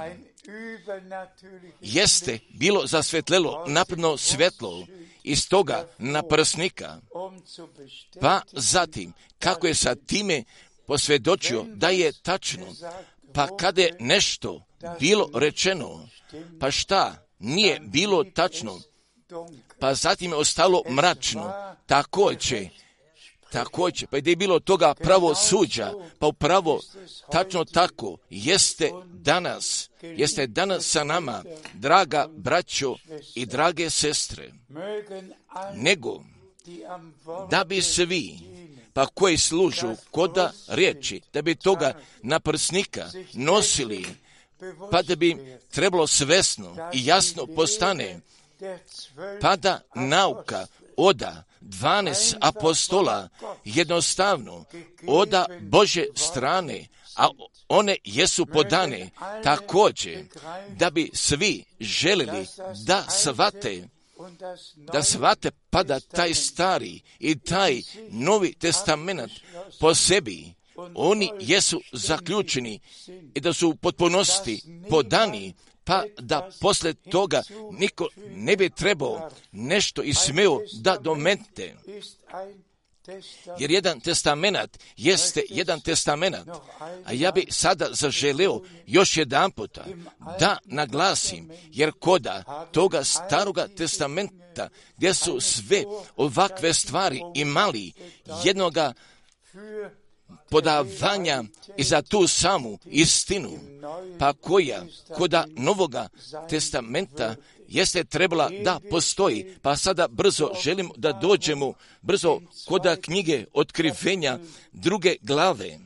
jeste 1.82 2.40
bilo 2.50 2.88
zasvetlelo 2.88 3.66
napredno 3.68 4.18
svetlo 4.18 4.88
iz 5.24 5.48
toga 5.50 5.88
naprsnika, 5.98 7.02
pa 8.22 8.42
zatim 8.52 9.14
kako 9.40 9.68
je 9.68 9.76
sa 9.76 9.96
time 9.96 10.44
posvjedočio 10.88 11.66
da 11.68 11.90
je 11.90 12.14
tačno, 12.22 12.66
pa 13.34 13.58
kada 13.58 13.82
je 13.82 13.96
nešto 14.00 14.66
bilo 15.00 15.30
rečeno, 15.34 16.10
pa 16.60 16.72
šta 16.72 17.28
nije 17.40 17.80
bilo 17.80 18.24
tačno, 18.24 18.80
pa 19.80 19.94
zatim 19.94 20.32
je 20.32 20.38
ostalo 20.38 20.84
mračno, 20.90 21.54
također 21.86 22.70
također, 23.54 24.08
pa 24.08 24.18
gdje 24.18 24.32
je 24.32 24.36
bilo 24.36 24.60
toga 24.60 24.94
pravo 24.94 25.36
suđa, 25.36 25.94
pa 26.20 26.28
upravo 26.28 26.80
tačno 27.32 27.66
tako 27.66 28.18
jeste 28.30 28.92
danas, 29.14 29.90
jeste 30.02 30.48
danas 30.48 30.86
sa 30.86 31.04
nama, 31.04 31.44
draga 31.74 32.28
braćo 32.38 32.96
i 33.36 33.46
drage 33.46 33.90
sestre, 33.90 34.52
nego 35.74 36.24
da 37.50 37.64
bi 37.64 37.82
svi, 37.82 38.40
pa 38.94 39.06
koji 39.06 39.38
služu 39.38 39.96
koda 40.12 40.52
riječi, 40.68 41.22
da 41.34 41.42
bi 41.42 41.56
toga 41.56 42.00
naprsnika 42.22 43.10
nosili, 43.34 44.06
pa 44.92 45.02
da 45.02 45.16
bi 45.16 45.58
trebalo 45.72 46.08
svesno 46.08 46.76
i 46.94 47.06
jasno 47.06 47.48
postane, 47.56 48.20
pa 49.42 49.56
da 49.56 49.82
nauka 49.96 50.68
oda 50.98 51.44
12 51.64 52.36
apostola 52.42 53.30
jednostavno 53.66 54.66
oda 55.08 55.46
Bože 55.62 56.06
strane, 56.16 56.88
a 57.16 57.30
one 57.68 57.98
jesu 58.04 58.46
podane 58.46 59.10
također 59.44 60.26
da 60.70 60.90
bi 60.90 61.10
svi 61.14 61.64
želili 61.80 62.48
da 62.86 63.04
svate 63.10 63.88
da 64.76 65.04
svate 65.04 65.52
pada 65.70 66.00
taj 66.00 66.34
stari 66.34 67.02
i 67.20 67.40
taj 67.40 67.82
novi 68.10 68.54
testament 68.54 69.32
po 69.80 69.96
sebi. 69.96 70.54
oni 70.96 71.32
jesu 71.40 71.82
zaključeni 71.92 72.80
i 73.36 73.40
da 73.40 73.54
su 73.54 73.70
u 73.70 73.76
potpunosti 73.76 74.62
podani 74.90 75.54
pa 75.84 76.04
da 76.20 76.50
posle 76.62 76.94
toga 76.94 77.42
niko 77.72 78.08
ne 78.36 78.56
bi 78.56 78.70
trebao 78.70 79.30
nešto 79.52 80.04
i 80.04 80.14
smeo 80.14 80.60
da 80.82 80.98
domente. 80.98 81.76
Jer 83.60 83.72
jedan 83.72 84.00
testamenat 84.00 84.80
jeste 84.98 85.44
jedan 85.50 85.82
testamenat, 85.82 86.48
a 87.06 87.14
ja 87.14 87.32
bi 87.32 87.46
sada 87.50 87.88
zaželeo 87.92 88.62
još 88.86 89.18
jedan 89.18 89.52
puta 89.52 89.86
da 90.40 90.58
naglasim, 90.66 91.52
jer 91.72 91.92
koda 92.00 92.68
toga 92.72 93.04
staroga 93.04 93.68
testamenta 93.68 94.70
gdje 94.98 95.14
su 95.14 95.40
sve 95.40 95.84
ovakve 96.16 96.74
stvari 96.74 97.22
imali 97.36 97.94
jednoga 98.44 98.94
podavanja 100.50 101.44
i 101.78 101.84
za 101.84 102.02
tu 102.02 102.28
samu 102.28 102.78
istinu, 102.86 103.60
pa 104.20 104.34
koja 104.34 104.86
koda 105.18 105.46
Novoga 105.56 106.10
testamenta 106.50 107.36
jeste 107.68 108.04
trebala 108.04 108.50
da 108.64 108.80
postoji, 108.90 109.56
pa 109.62 109.76
sada 109.76 110.08
brzo 110.08 110.52
želim 110.64 110.92
da 110.96 111.12
dođemo 111.12 111.74
brzo 112.02 112.40
koda 112.66 112.96
knjige 112.96 113.46
otkrivenja 113.54 114.40
druge 114.72 115.16
glave, 115.22 115.80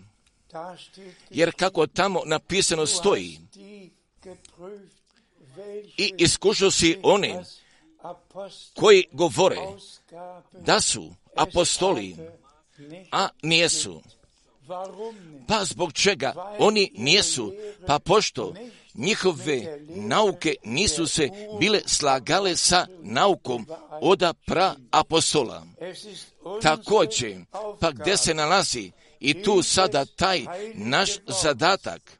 jer 1.30 1.52
kako 1.56 1.88
tamo 1.88 2.22
napisano 2.26 2.86
stoji, 2.86 3.40
i 5.98 6.14
iskušao 6.18 6.72
si 6.72 6.98
one 7.04 7.44
koji 8.76 9.06
govore 9.12 9.58
da 10.52 10.82
su 10.82 11.14
apostoli, 11.36 12.16
a 13.12 13.30
nijesu. 13.42 14.02
Pa 15.48 15.66
zbog 15.66 15.94
čega? 15.94 16.34
Oni 16.60 16.92
nijesu? 16.98 17.54
Pa 17.88 18.00
pošto 18.00 18.54
njihove 18.94 19.80
nauke 19.88 20.56
nisu 20.64 21.08
se 21.08 21.30
bile 21.60 21.82
slagale 21.86 22.56
sa 22.56 22.88
naukom 23.02 23.68
oda 24.02 24.34
pra 24.34 24.76
apostola. 24.92 25.66
Također, 26.62 27.38
pa 27.80 27.92
gdje 27.92 28.18
se 28.18 28.34
nalazi? 28.34 28.92
I 29.20 29.44
tu 29.44 29.64
sada 29.64 30.06
taj 30.06 30.46
naš 30.74 31.10
zadatak. 31.28 32.20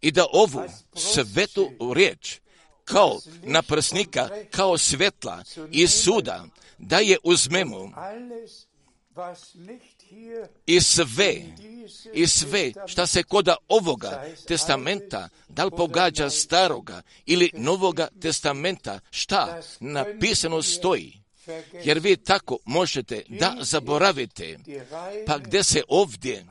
I 0.00 0.10
da 0.10 0.26
ovu 0.32 0.62
svetu 0.94 1.70
riječ 1.94 2.40
kao 2.84 3.18
naprsnika, 3.42 4.28
kao 4.50 4.78
svetla 4.78 5.44
i 5.70 5.86
suda, 5.88 6.44
da 6.78 6.98
je 6.98 7.18
uzmemo 7.22 7.92
i 10.66 10.80
sve, 10.80 11.42
i 12.12 12.26
sve 12.26 12.72
šta 12.86 13.06
se 13.06 13.22
koda 13.22 13.56
ovoga 13.68 14.24
testamenta, 14.46 15.28
da 15.48 15.64
li 15.64 15.70
pogađa 15.70 16.30
staroga 16.30 17.02
ili 17.26 17.50
novoga 17.54 18.08
testamenta, 18.20 19.00
šta 19.10 19.60
napisano 19.80 20.62
stoji. 20.62 21.24
Jer 21.84 21.98
vi 21.98 22.16
tako 22.16 22.58
možete 22.64 23.22
da 23.28 23.56
zaboravite, 23.60 24.58
pa 25.26 25.38
gdje 25.38 25.64
se 25.64 25.82
ovdje 25.88 26.44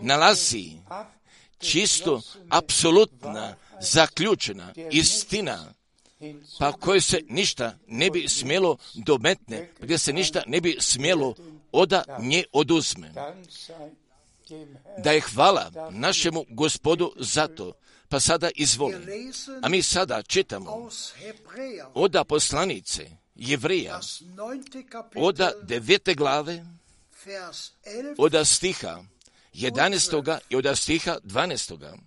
nalazi 0.00 0.72
čisto, 1.58 2.22
apsolutna, 2.48 3.56
zaključena 3.80 4.72
istina, 4.90 5.72
pa 6.58 6.72
koje 6.72 7.00
se 7.00 7.20
ništa 7.28 7.78
ne 7.86 8.10
bi 8.10 8.28
smjelo 8.28 8.76
dometne, 8.94 9.70
gdje 9.80 9.98
se 9.98 10.12
ništa 10.12 10.42
ne 10.46 10.60
bi 10.60 10.76
smjelo 10.80 11.34
oda 11.72 12.04
nje 12.20 12.44
oduzme. 12.52 13.12
Da 14.98 15.12
je 15.12 15.20
hvala 15.20 15.90
našemu 15.90 16.44
gospodu 16.48 17.12
za 17.16 17.48
to. 17.48 17.72
Pa 18.08 18.20
sada 18.20 18.50
izvoli. 18.54 19.30
A 19.62 19.68
mi 19.68 19.82
sada 19.82 20.22
čitamo 20.22 20.88
oda 21.94 22.24
poslanice 22.24 23.10
Jevrija, 23.34 24.00
oda 25.14 25.52
devete 25.62 26.14
glave, 26.14 26.64
oda 28.18 28.44
stiha 28.44 29.02
11. 29.54 30.38
i 30.50 30.56
oda 30.56 30.76
stiha 30.76 31.18
12. 31.24 31.98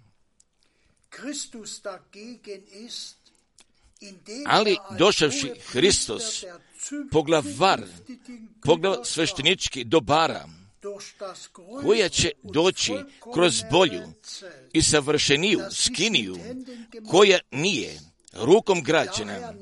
Ali 4.45 4.77
došavši 4.97 5.51
Hristos, 5.65 6.45
poglavar, 7.11 7.81
poglav 8.65 8.95
sveštenički 9.03 9.83
dobara, 9.83 10.49
koja 11.81 12.09
će 12.09 12.31
doći 12.43 12.93
kroz 13.33 13.63
bolju 13.71 14.01
i 14.73 14.81
savršeniju 14.81 15.59
skiniju, 15.71 16.37
koja 17.09 17.39
nije 17.51 17.99
rukom 18.33 18.83
građana, 18.83 19.53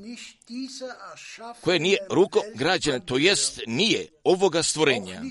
koje 1.62 1.80
nije 1.80 1.98
rukom 2.10 2.42
građana, 2.56 3.00
to 3.00 3.18
jest 3.18 3.60
nije 3.68 4.08
ovoga 4.24 4.64
stvorenja, 4.64 5.22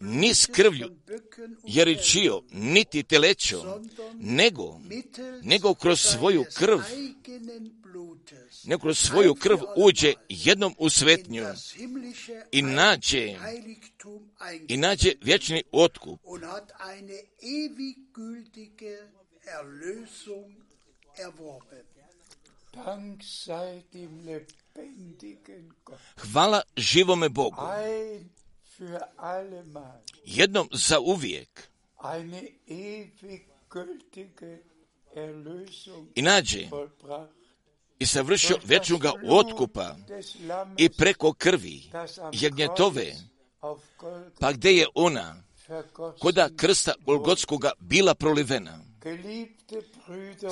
ni 0.00 0.34
s 0.34 0.46
krvlju 0.46 0.90
jeričio, 1.64 2.42
niti 2.52 3.02
telećo, 3.02 3.80
nego, 4.14 4.80
nego 5.42 5.74
kroz 5.74 6.00
svoju 6.00 6.44
krv 6.54 6.78
nego 8.64 8.80
kroz 8.80 8.98
svoju 8.98 9.34
krv 9.34 9.58
uđe 9.76 10.14
jednom 10.28 10.74
u 10.78 10.90
svetnju 10.90 11.44
i 12.52 12.62
nađe 12.62 13.36
i 14.68 14.76
nađe 14.76 15.12
vječni 15.22 15.62
otkup. 15.72 16.20
Hvala 26.32 26.62
živome 26.76 27.28
Bogu. 27.28 27.62
Jednom 30.24 30.68
za 30.72 31.00
uvijek. 31.00 31.68
I 36.14 36.22
nađe 36.22 36.68
i 37.98 38.06
savršio 38.06 38.56
vječnoga 38.64 39.12
otkupa 39.28 39.96
i 40.76 40.88
preko 40.88 41.32
krvi 41.32 41.82
jagnjetove, 42.32 43.14
pa 44.40 44.52
gdje 44.52 44.70
je 44.70 44.86
ona? 44.94 45.42
Koda 46.20 46.48
krsta 46.56 46.94
Golgotskoga 47.00 47.70
bila 47.78 48.14
prolivena. 48.14 48.80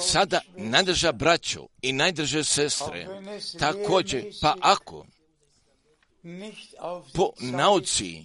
Sada 0.01 0.41
najdrža 0.57 1.13
braćo 1.13 1.67
i 1.83 1.93
najdrže 1.93 2.45
sestre, 2.45 3.07
također, 3.59 4.25
pa 4.41 4.55
ako? 4.61 5.07
Po 7.15 7.31
nauci 7.41 8.25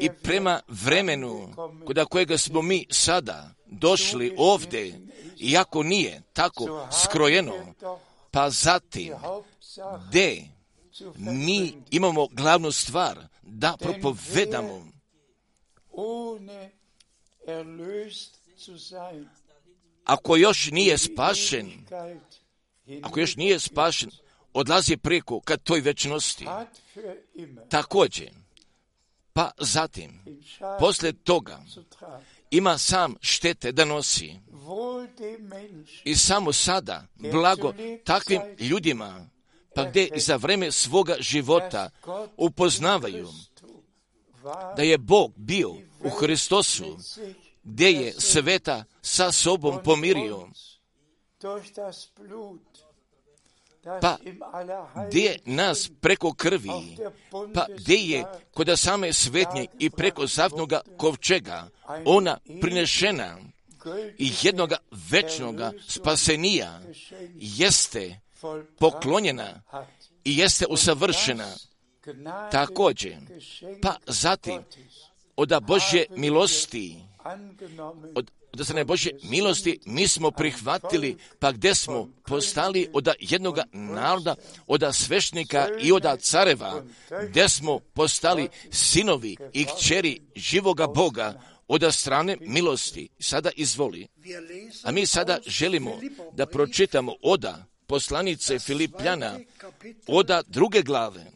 i 0.00 0.10
prema 0.22 0.60
vremenu 0.68 1.54
kod 1.86 2.04
kojega 2.10 2.38
smo 2.38 2.62
mi 2.62 2.86
sada 2.90 3.50
došli 3.66 4.34
ovdje, 4.38 5.00
iako 5.40 5.82
nije 5.82 6.22
tako 6.32 6.88
skrojeno, 7.04 7.74
pa 8.34 8.50
zatim, 8.50 9.12
gdje 10.08 10.48
mi 11.16 11.72
imamo 11.90 12.26
glavnu 12.26 12.72
stvar 12.72 13.18
da 13.42 13.76
propovedamo. 13.80 14.86
ako 20.04 20.36
još 20.36 20.70
nije 20.70 20.98
spašen, 20.98 21.86
ako 23.02 23.20
još 23.20 23.36
nije 23.36 23.60
spašen, 23.60 24.10
odlazi 24.52 24.96
preko 24.96 25.40
kad 25.40 25.62
toj 25.62 25.80
večnosti. 25.80 26.46
Također, 27.68 28.30
pa 29.32 29.50
zatim, 29.58 30.24
poslije 30.78 31.12
toga, 31.12 31.60
ima 32.56 32.78
sam 32.78 33.14
štete 33.20 33.72
da 33.72 33.84
nosi. 33.84 34.34
I 36.04 36.16
samo 36.16 36.52
sada, 36.52 37.06
blago 37.32 37.74
takvim 38.04 38.40
ljudima, 38.58 39.28
pa 39.74 39.84
gdje 39.84 40.08
i 40.14 40.20
za 40.20 40.36
vreme 40.36 40.72
svoga 40.72 41.16
života 41.20 41.90
upoznavaju 42.36 43.28
da 44.76 44.82
je 44.82 44.98
Bog 44.98 45.32
bio 45.36 45.70
u 46.04 46.10
Hristosu, 46.10 46.98
gdje 47.62 47.88
je 47.88 48.12
sveta 48.18 48.84
sa 49.02 49.32
sobom 49.32 49.82
pomirio. 49.84 50.48
Pa 54.00 54.16
gdje 55.06 55.38
nas 55.44 55.90
preko 56.00 56.32
krvi, 56.32 56.96
pa 57.54 57.66
gdje 57.76 57.96
je 57.96 58.24
kod 58.54 58.78
same 58.78 59.12
svetnje 59.12 59.66
i 59.78 59.90
preko 59.90 60.26
zavnoga 60.26 60.80
kovčega 60.96 61.68
ona 62.04 62.38
prinešena 62.60 63.38
i 64.18 64.32
jednoga 64.42 64.76
večnoga 65.10 65.72
spasenija 65.88 66.80
jeste 67.34 68.20
poklonjena 68.78 69.62
i 70.24 70.38
jeste 70.38 70.66
usavršena. 70.66 71.48
također. 72.52 73.16
Pa 73.82 73.94
zatim, 74.06 74.62
od 75.36 75.52
Božje 75.62 76.06
milosti, 76.10 76.96
od, 78.14 78.30
od 78.60 78.64
strane 78.64 78.84
Božje 78.84 79.12
milosti 79.22 79.78
mi 79.86 80.08
smo 80.08 80.30
prihvatili, 80.30 81.16
pa 81.38 81.52
gdje 81.52 81.74
smo 81.74 82.08
postali 82.26 82.88
od 82.92 83.08
jednog 83.20 83.58
naroda, 83.72 84.34
od 84.66 84.82
svešnika 84.92 85.68
i 85.80 85.92
od 85.92 86.06
careva, 86.20 86.84
gdje 87.28 87.48
smo 87.48 87.78
postali 87.78 88.48
sinovi 88.70 89.36
i 89.52 89.64
kćeri 89.64 90.20
živoga 90.36 90.86
Boga, 90.86 91.40
od 91.68 91.94
strane 91.94 92.36
milosti. 92.40 93.08
Sada 93.18 93.50
izvoli. 93.56 94.06
A 94.82 94.92
mi 94.92 95.06
sada 95.06 95.38
želimo 95.46 96.00
da 96.32 96.46
pročitamo 96.46 97.14
oda 97.22 97.64
poslanice 97.86 98.58
Filipljana, 98.58 99.38
oda 100.06 100.42
druge 100.46 100.82
glave, 100.82 101.26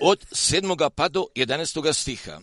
od 0.00 0.26
sedmoga 0.32 0.90
pa 0.90 1.08
do 1.08 1.26
jedanestoga 1.34 1.92
stiha. 1.92 2.40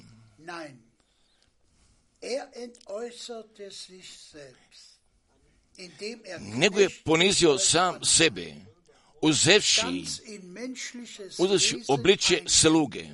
Nego 6.39 6.80
je 6.80 6.89
ponizio 7.06 7.58
sam 7.58 8.06
sebe, 8.06 8.53
uzevši, 9.21 10.06
uzevši 11.39 11.84
obličje 11.88 12.43
sluge, 12.47 13.06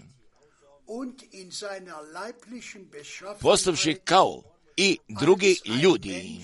postavši 3.39 3.95
kao 4.03 4.43
i 4.77 4.97
drugi 5.07 5.59
ljudi. 5.65 6.39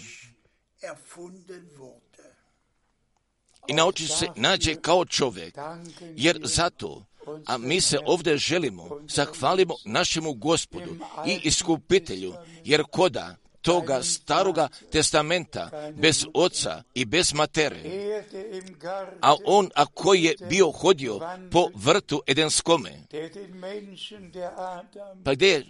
I 3.67 3.73
nauči 3.73 4.07
se 4.07 4.27
nađe 4.35 4.75
kao 4.75 5.05
čovjek, 5.05 5.55
jer 6.15 6.41
zato, 6.43 7.08
a 7.45 7.57
mi 7.57 7.81
se 7.81 7.99
ovdje 8.05 8.37
želimo, 8.37 8.89
zahvalimo 9.07 9.75
našemu 9.85 10.33
gospodu 10.33 10.95
i 11.27 11.39
iskupitelju, 11.43 12.33
jer 12.63 12.83
koda 12.91 13.35
toga 13.61 14.03
staroga 14.03 14.67
testamenta, 14.91 15.91
bez 15.95 16.25
oca 16.33 16.83
i 16.93 17.05
bez 17.05 17.33
matere, 17.33 17.81
a 19.21 19.35
on, 19.45 19.69
a 19.75 19.85
koji 19.85 20.23
je 20.23 20.35
bio 20.49 20.71
hodio 20.71 21.19
po 21.51 21.69
vrtu 21.75 22.21
Edenskome, 22.27 22.91
pa 25.23 25.33
gdje 25.33 25.47
je 25.47 25.65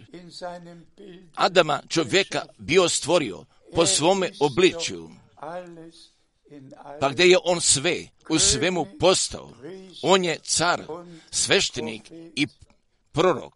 Adama 1.34 1.82
čovjeka 1.88 2.42
bio 2.58 2.88
stvorio 2.88 3.44
po 3.74 3.86
svome 3.86 4.30
obličju, 4.40 5.10
pa 7.00 7.08
gdje 7.08 7.24
je 7.24 7.38
on 7.44 7.60
sve, 7.60 8.06
u 8.28 8.38
svemu 8.38 8.86
postao. 9.00 9.50
On 10.02 10.24
je 10.24 10.38
car, 10.42 10.82
sveštenik 11.30 12.02
i 12.36 12.46
prorok. 13.12 13.52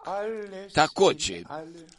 Također, 0.73 1.45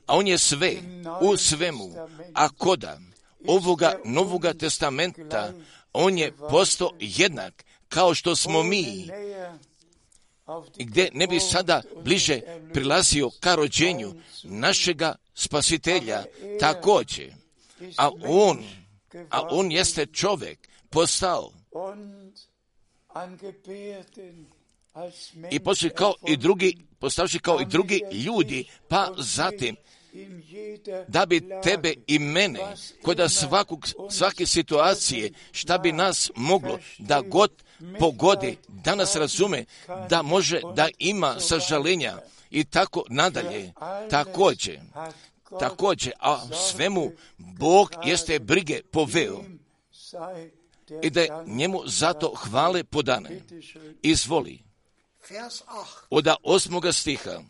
a 0.06 0.18
on 0.18 0.28
je 0.28 0.38
sve, 0.38 0.74
u 1.22 1.38
svemu, 1.38 1.92
a 2.34 2.50
koda? 2.50 3.00
Ovoga 3.48 4.00
novoga 4.06 4.54
testamenta, 4.54 5.54
on 5.94 6.18
je 6.18 6.32
postao 6.50 6.92
jednak, 7.00 7.66
kao 7.90 8.14
što 8.14 8.36
smo 8.36 8.64
mi, 8.64 9.10
gdje 10.78 11.10
ne 11.14 11.28
bi 11.28 11.40
sada 11.40 11.82
bliže 12.04 12.42
prilazio 12.74 13.30
ka 13.40 13.56
rođenju 13.56 14.14
našega 14.44 15.16
spasitelja, 15.36 16.24
također, 16.60 17.34
a 17.98 18.10
on, 18.28 18.64
a 19.30 19.48
on 19.50 19.72
jeste 19.72 20.06
čovjek, 20.06 20.70
postao. 20.96 21.52
I 25.52 25.60
poslije 25.60 25.94
kao 25.94 26.14
i 26.28 26.38
drugi, 26.38 26.78
postavši 27.00 27.40
kao 27.40 27.62
i 27.62 27.66
drugi 27.66 28.02
ljudi, 28.12 28.66
pa 28.88 29.14
zatim 29.18 29.76
da 31.08 31.26
bi 31.26 31.50
tebe 31.64 31.94
i 32.08 32.20
mene, 32.20 32.60
kod 33.02 33.32
svakog, 33.32 33.88
svake 34.10 34.46
situacije, 34.46 35.32
šta 35.52 35.78
bi 35.78 35.92
nas 35.92 36.32
moglo 36.36 36.80
da 36.98 37.22
god 37.22 37.52
pogodi, 38.00 38.58
da 38.68 38.96
nas 38.96 39.16
razume, 39.16 39.66
da 40.10 40.22
može 40.22 40.62
da 40.76 40.90
ima 41.00 41.40
sažalenja 41.40 42.18
i 42.52 42.64
tako 42.64 43.04
nadalje. 43.10 43.74
Također, 44.10 44.80
također, 45.60 46.14
a 46.20 46.40
svemu 46.54 47.12
Bog 47.38 47.92
jeste 48.06 48.40
brige 48.40 48.82
poveo 48.92 49.42
i 51.04 51.10
da 51.10 51.44
njemu 51.48 51.82
zato 51.86 52.34
hvale 52.36 52.84
podane. 52.84 53.42
Izvoli. 54.02 54.64
Od 56.10 56.28
osmoga 56.44 56.92
stiha. 56.92 57.42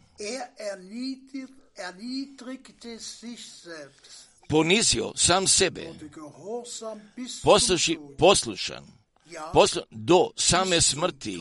Ponizio 4.50 5.12
sam 5.16 5.48
sebe, 5.48 5.94
postaši 7.44 8.00
poslušan, 8.18 8.86
poslu, 9.54 9.82
do 9.92 10.30
same 10.38 10.82
smrti, 10.82 11.40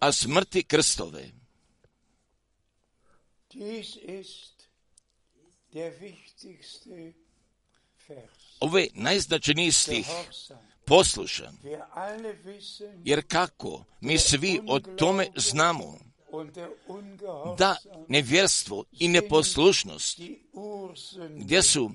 a 0.00 0.12
smrti 0.12 0.62
krstove. 0.62 1.30
Ovo 8.08 8.43
je 8.60 8.88
najznačajniji 8.94 9.72
stih, 9.72 10.06
poslušan, 10.84 11.56
jer 13.04 13.22
kako? 13.28 13.84
Mi 14.00 14.18
svi 14.18 14.60
o 14.66 14.80
tome 14.80 15.26
znamo, 15.36 15.98
da 17.58 17.76
nevjerstvo 18.08 18.84
i 18.92 19.08
neposlušnost, 19.08 20.20
gdje 21.36 21.62
su 21.62 21.90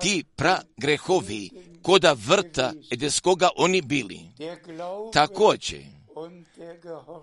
ti 0.00 0.24
pra 0.36 0.60
grehovi 0.76 1.50
koda 1.82 2.16
vrta 2.26 2.72
edeskoga 2.90 3.48
oni 3.56 3.82
bili, 3.82 4.20
također, 5.12 5.80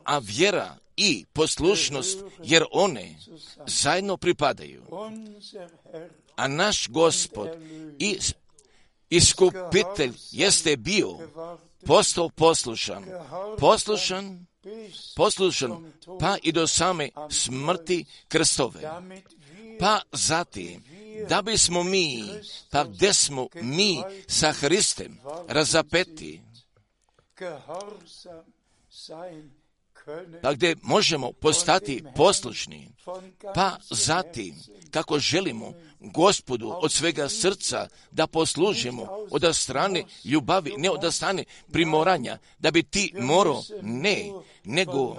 a 0.03 0.19
vjera 0.19 0.77
i 0.97 1.25
poslušnost, 1.33 2.19
jer 2.43 2.63
one 2.71 3.15
zajedno 3.67 4.17
pripadaju. 4.17 4.83
A 6.35 6.47
naš 6.47 6.87
gospod 6.87 7.49
i 7.99 8.17
iskupitelj 9.09 10.13
jeste 10.31 10.77
bio, 10.77 11.17
postao 11.85 12.29
poslušan, 12.29 13.05
poslušan, 13.57 14.45
poslušan, 15.15 15.91
pa 16.19 16.37
i 16.43 16.51
do 16.51 16.67
same 16.67 17.09
smrti 17.29 18.05
krstove. 18.27 18.81
Pa 19.79 20.01
zatim, 20.11 20.83
da 21.29 21.41
bismo 21.41 21.83
mi, 21.83 22.23
pa 22.69 22.83
gdje 22.83 23.13
smo 23.13 23.47
mi 23.53 24.03
sa 24.27 24.51
Hristem 24.51 25.19
razapeti, 25.47 26.41
pa 30.41 30.53
gdje 30.53 30.75
možemo 30.81 31.31
postati 31.31 32.03
poslušni, 32.15 32.91
pa 33.55 33.77
zatim 33.89 34.55
kako 34.91 35.19
želimo 35.19 35.73
gospodu 35.99 36.73
od 36.81 36.91
svega 36.91 37.29
srca 37.29 37.87
da 38.11 38.27
poslužimo 38.27 39.07
od 39.31 39.55
strane 39.55 40.03
ljubavi, 40.25 40.73
ne 40.77 40.89
od 40.89 41.13
strane 41.13 41.43
primoranja, 41.71 42.37
da 42.59 42.71
bi 42.71 42.83
ti 42.83 43.13
morao, 43.19 43.63
ne, 43.81 44.31
nego 44.63 45.15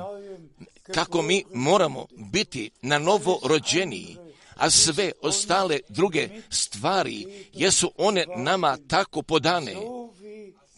kako 0.95 1.23
mi 1.23 1.45
moramo 1.55 2.07
biti 2.17 2.71
na 2.83 2.99
novo 2.99 3.41
rođeniji, 3.45 4.17
a 4.57 4.71
sve 4.71 5.13
ostale 5.23 5.79
druge 5.89 6.29
stvari 6.51 7.47
jesu 7.53 7.93
one 7.97 8.27
nama 8.37 8.79
tako 8.89 9.23
podane, 9.23 9.77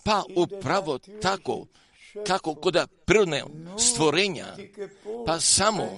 pa 0.05 0.23
upravo 0.37 0.99
tako 1.23 1.67
kako 2.27 2.55
kod 2.55 2.77
prirodne 3.05 3.45
stvorenja, 3.79 4.47
pa 5.27 5.41
samo 5.41 5.89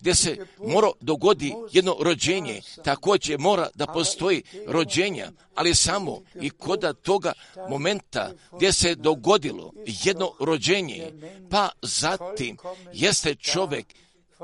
gdje 0.00 0.14
se 0.14 0.46
mora 0.58 0.88
dogodi 1.00 1.54
jedno 1.72 1.96
rođenje, 2.00 2.60
također 2.84 3.38
mora 3.38 3.68
da 3.74 3.86
postoji 3.86 4.42
rođenja, 4.66 5.30
ali 5.54 5.74
samo 5.74 6.20
i 6.40 6.50
kod 6.50 7.02
toga 7.02 7.32
momenta 7.68 8.30
gdje 8.56 8.72
se 8.72 8.94
dogodilo 8.94 9.72
jedno 9.86 10.32
rođenje, 10.40 11.12
pa 11.50 11.68
zatim 11.82 12.56
jeste 12.92 13.34
čovjek 13.34 13.86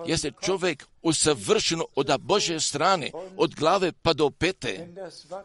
jeste 0.07 0.33
čovjek 0.45 0.87
usavršeno 1.03 1.85
od 1.95 2.21
Bože 2.21 2.61
strane, 2.61 3.11
od 3.37 3.55
glave 3.55 3.93
pa 3.93 4.13
do 4.13 4.31
pete, 4.31 4.89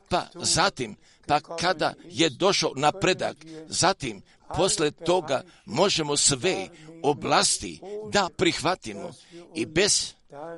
pa 0.10 0.28
zatim, 0.34 0.96
pa 1.28 1.40
kada 1.40 1.94
je 2.06 2.30
došao 2.30 2.72
napredak, 2.76 3.38
zatim, 3.68 4.22
posle 4.56 4.92
toga 4.92 5.44
možemo 5.66 6.18
sve 6.18 6.68
oblasti 7.04 7.80
da 8.12 8.30
prihvatimo 8.38 9.12
i 9.56 9.66
bez 9.66 10.14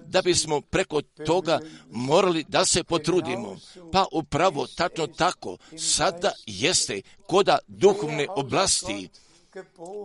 da 0.06 0.22
bismo 0.22 0.62
preko 0.62 1.02
toga 1.02 1.60
morali 1.92 2.46
da 2.48 2.66
se 2.66 2.84
potrudimo. 2.84 3.58
Pa 3.92 4.06
upravo 4.12 4.68
tačno 4.68 5.08
tako 5.08 5.58
sada 5.78 6.32
jeste 6.46 7.02
koda 7.28 7.58
duhovne 7.68 8.28
oblasti, 8.36 9.10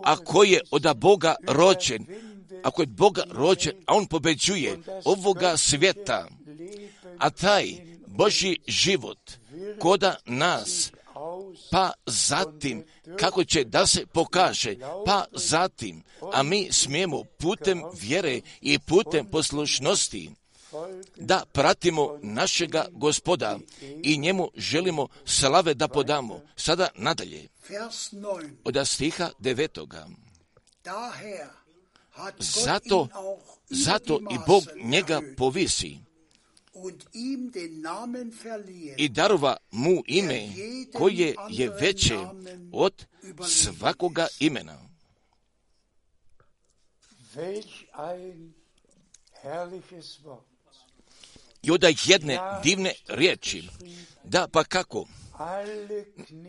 a 0.03 0.17
ko 0.17 0.43
je 0.43 0.61
od 0.71 0.97
Boga 0.97 1.35
rođen, 1.47 2.05
ako 2.63 2.81
je 2.81 2.87
Boga 2.87 3.23
rođen, 3.31 3.73
a 3.85 3.95
on 3.95 4.05
pobeđuje 4.05 4.79
ovoga 5.05 5.57
svijeta, 5.57 6.27
a 7.17 7.29
taj 7.29 7.65
Boži 8.07 8.57
život 8.67 9.31
koda 9.79 10.15
nas, 10.25 10.91
pa 11.71 11.91
zatim 12.05 12.83
kako 13.19 13.43
će 13.43 13.63
da 13.63 13.87
se 13.87 14.05
pokaže, 14.05 14.75
pa 15.05 15.25
zatim, 15.31 16.03
a 16.33 16.43
mi 16.43 16.69
smijemo 16.71 17.23
putem 17.37 17.83
vjere 18.01 18.41
i 18.61 18.79
putem 18.79 19.25
poslušnosti 19.25 20.31
da 21.15 21.45
pratimo 21.53 22.19
našega 22.21 22.85
gospoda 22.91 23.59
i 24.03 24.17
njemu 24.17 24.49
želimo 24.55 25.07
slave 25.25 25.73
da 25.73 25.87
podamo. 25.87 26.41
Sada 26.55 26.87
nadalje, 26.95 27.47
od 28.63 28.87
stiha 28.87 29.29
devetoga. 29.39 30.07
Zato, 32.39 33.07
zato 33.69 34.19
i 34.31 34.37
Bog 34.47 34.63
njega 34.83 35.21
povisi 35.37 35.97
i 38.97 39.09
darova 39.09 39.57
mu 39.71 40.03
ime 40.07 40.49
koje 40.93 41.35
je 41.49 41.69
veće 41.81 42.17
od 42.71 43.05
svakoga 43.47 44.27
imena. 44.39 44.77
I 51.61 51.71
od 51.71 51.83
jedne 52.05 52.39
divne 52.63 52.93
riječi, 53.07 53.67
da 54.23 54.47
pa 54.47 54.63
kako 54.63 55.05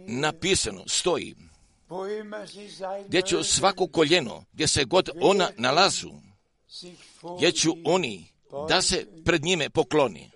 napisano 0.06 0.84
stoji, 0.86 1.34
gdje 3.06 3.22
će 3.22 3.44
svako 3.44 3.86
koljeno, 3.86 4.44
gdje 4.52 4.68
se 4.68 4.84
god 4.84 5.10
ona 5.20 5.50
nalazu, 5.56 6.10
gdje 7.36 7.52
ću 7.52 7.72
oni 7.84 8.31
da 8.68 8.82
se 8.82 9.06
pred 9.24 9.44
njime 9.44 9.70
pokloni. 9.70 10.30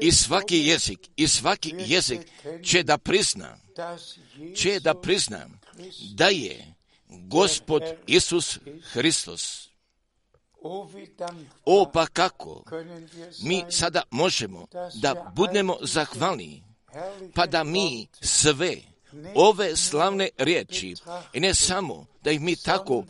I 0.00 0.12
svaki 0.12 0.58
jezik, 0.58 1.08
i 1.16 1.28
svaki 1.28 1.74
jezik 1.78 2.20
će 2.64 2.82
da 2.82 2.98
prizna, 2.98 3.58
će 4.56 4.80
da 4.80 4.94
prizna 4.94 5.48
da 6.14 6.28
je 6.28 6.74
Gospod 7.08 7.82
Isus 8.06 8.58
Hristos. 8.92 9.68
O 11.64 11.90
pa 11.92 12.06
kako 12.06 12.64
mi 13.42 13.64
sada 13.70 14.02
možemo 14.10 14.66
da 14.94 15.32
budemo 15.36 15.76
zahvalni, 15.80 16.62
pa 17.34 17.46
da 17.46 17.64
mi 17.64 18.06
sve 18.20 18.76
ove 19.34 19.76
slavne 19.76 20.28
riječi, 20.38 20.94
i 21.32 21.40
ne 21.40 21.54
samo 21.54 22.06
da 22.22 22.30
ih 22.30 22.40
mi 22.40 22.56
tako 22.56 23.04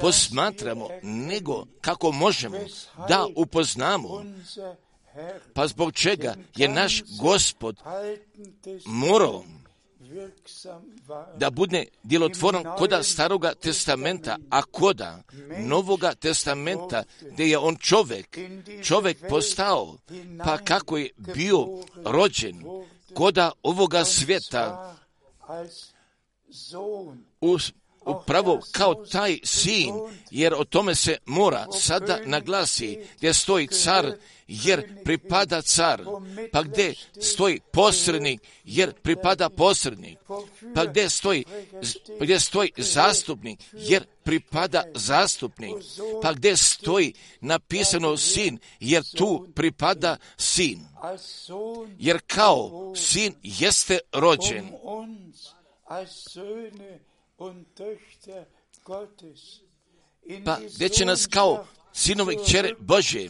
posmatramo, 0.00 0.88
nego 1.02 1.64
kako 1.80 2.12
možemo 2.12 2.58
da 3.08 3.26
upoznamo. 3.36 4.24
Pa 5.54 5.66
zbog 5.66 5.92
čega 5.92 6.34
je 6.56 6.68
naš 6.68 7.02
gospod 7.20 7.76
morao 8.86 9.44
da 11.36 11.50
bude 11.50 11.84
djelotvoran 12.02 12.64
koda 12.78 13.02
staroga 13.02 13.54
testamenta, 13.54 14.36
a 14.50 14.62
koda 14.62 15.22
novoga 15.58 16.14
testamenta, 16.14 17.02
gdje 17.32 17.44
je 17.44 17.58
on 17.58 17.76
čovjek, 17.76 18.38
čovjek 18.84 19.28
postao, 19.28 19.96
pa 20.44 20.58
kako 20.58 20.96
je 20.96 21.10
bio 21.16 21.66
rođen 22.04 22.62
koda 23.14 23.52
ovoga 23.62 24.04
svijeta 24.04 24.96
u 27.40 27.58
upravo 28.10 28.60
kao 28.72 28.94
taj 28.94 29.38
sin, 29.44 29.94
jer 30.30 30.54
o 30.54 30.64
tome 30.64 30.94
se 30.94 31.18
mora 31.26 31.66
sada 31.72 32.18
naglasi, 32.24 32.98
gdje 33.16 33.34
stoji 33.34 33.66
car, 33.66 34.16
jer 34.50 35.04
pripada 35.04 35.62
car, 35.62 36.04
pa 36.52 36.62
gdje 36.62 36.94
stoji 37.20 37.60
posrednik, 37.72 38.40
jer 38.64 38.92
pripada 38.92 39.48
posrednik, 39.48 40.18
pa 40.74 40.84
gdje 40.84 41.10
stoji, 41.10 41.44
pa 42.18 42.24
gdje 42.24 42.40
stoji 42.40 42.72
zastupnik, 42.76 43.60
jer 43.72 44.04
pripada 44.22 44.84
zastupnik, 44.94 45.74
pa 46.22 46.32
gdje 46.32 46.56
stoji 46.56 47.14
napisano 47.40 48.16
sin, 48.16 48.58
jer 48.80 49.02
tu 49.16 49.48
pripada 49.54 50.16
sin, 50.36 50.86
jer 51.98 52.20
kao 52.26 52.92
sin 52.96 53.34
jeste 53.42 53.98
rođen, 54.12 54.72
pa 60.44 60.58
gdje 60.74 60.88
će 60.88 61.04
nas 61.04 61.26
kao 61.26 61.66
sinove 61.92 62.34
kćere 62.44 62.74
Bože 62.78 63.28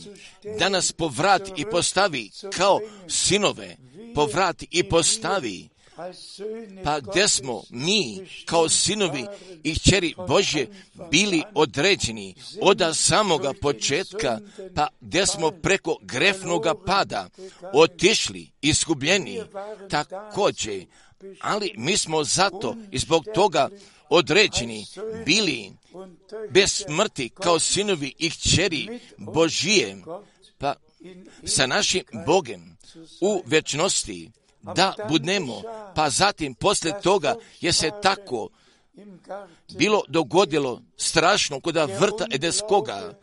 da 0.59 0.69
nas 0.69 0.93
povrati 0.93 1.53
i 1.57 1.65
postavi 1.65 2.31
kao 2.57 2.81
sinove, 3.09 3.77
povrati 4.15 4.69
i 4.71 4.89
postavi, 4.89 5.69
pa 6.85 7.01
gdje 7.01 7.29
smo 7.29 7.63
mi 7.71 8.19
kao 8.45 8.69
sinovi 8.69 9.25
i 9.63 9.75
kćeri 9.75 10.15
Bože 10.29 10.67
bili 11.11 11.43
određeni 11.55 12.35
od 12.63 12.83
samoga 12.95 13.53
početka, 13.61 14.39
pa 14.75 14.89
gdje 15.01 15.27
smo 15.27 15.51
preko 15.51 15.97
grefnoga 16.03 16.75
pada 16.87 17.29
otišli, 17.73 18.51
iskubljeni, 18.61 19.43
također, 19.91 20.85
ali 21.41 21.75
mi 21.77 21.97
smo 21.97 22.25
zato 22.25 22.77
i 22.91 22.99
zbog 22.99 23.25
toga 23.35 23.69
određeni 24.11 24.87
bili 25.27 25.73
bez 26.51 26.73
smrti 26.73 27.29
kao 27.29 27.59
sinovi 27.59 28.15
i 28.19 28.31
kćeri 28.31 29.01
Božije, 29.17 30.03
pa 30.59 30.75
sa 31.45 31.67
našim 31.67 32.05
Bogem 32.27 32.77
u 33.21 33.43
večnosti 33.47 34.31
da 34.63 34.95
budemo, 35.09 35.63
pa 35.95 36.11
zatim 36.11 36.55
posle 36.55 37.01
toga 37.03 37.35
je 37.61 37.73
se 37.73 37.91
tako 38.03 38.49
bilo 39.77 40.03
dogodilo 40.09 40.83
strašno 40.97 41.61
kod 41.61 41.77
vrta 41.77 42.27
Edeskoga, 42.31 43.15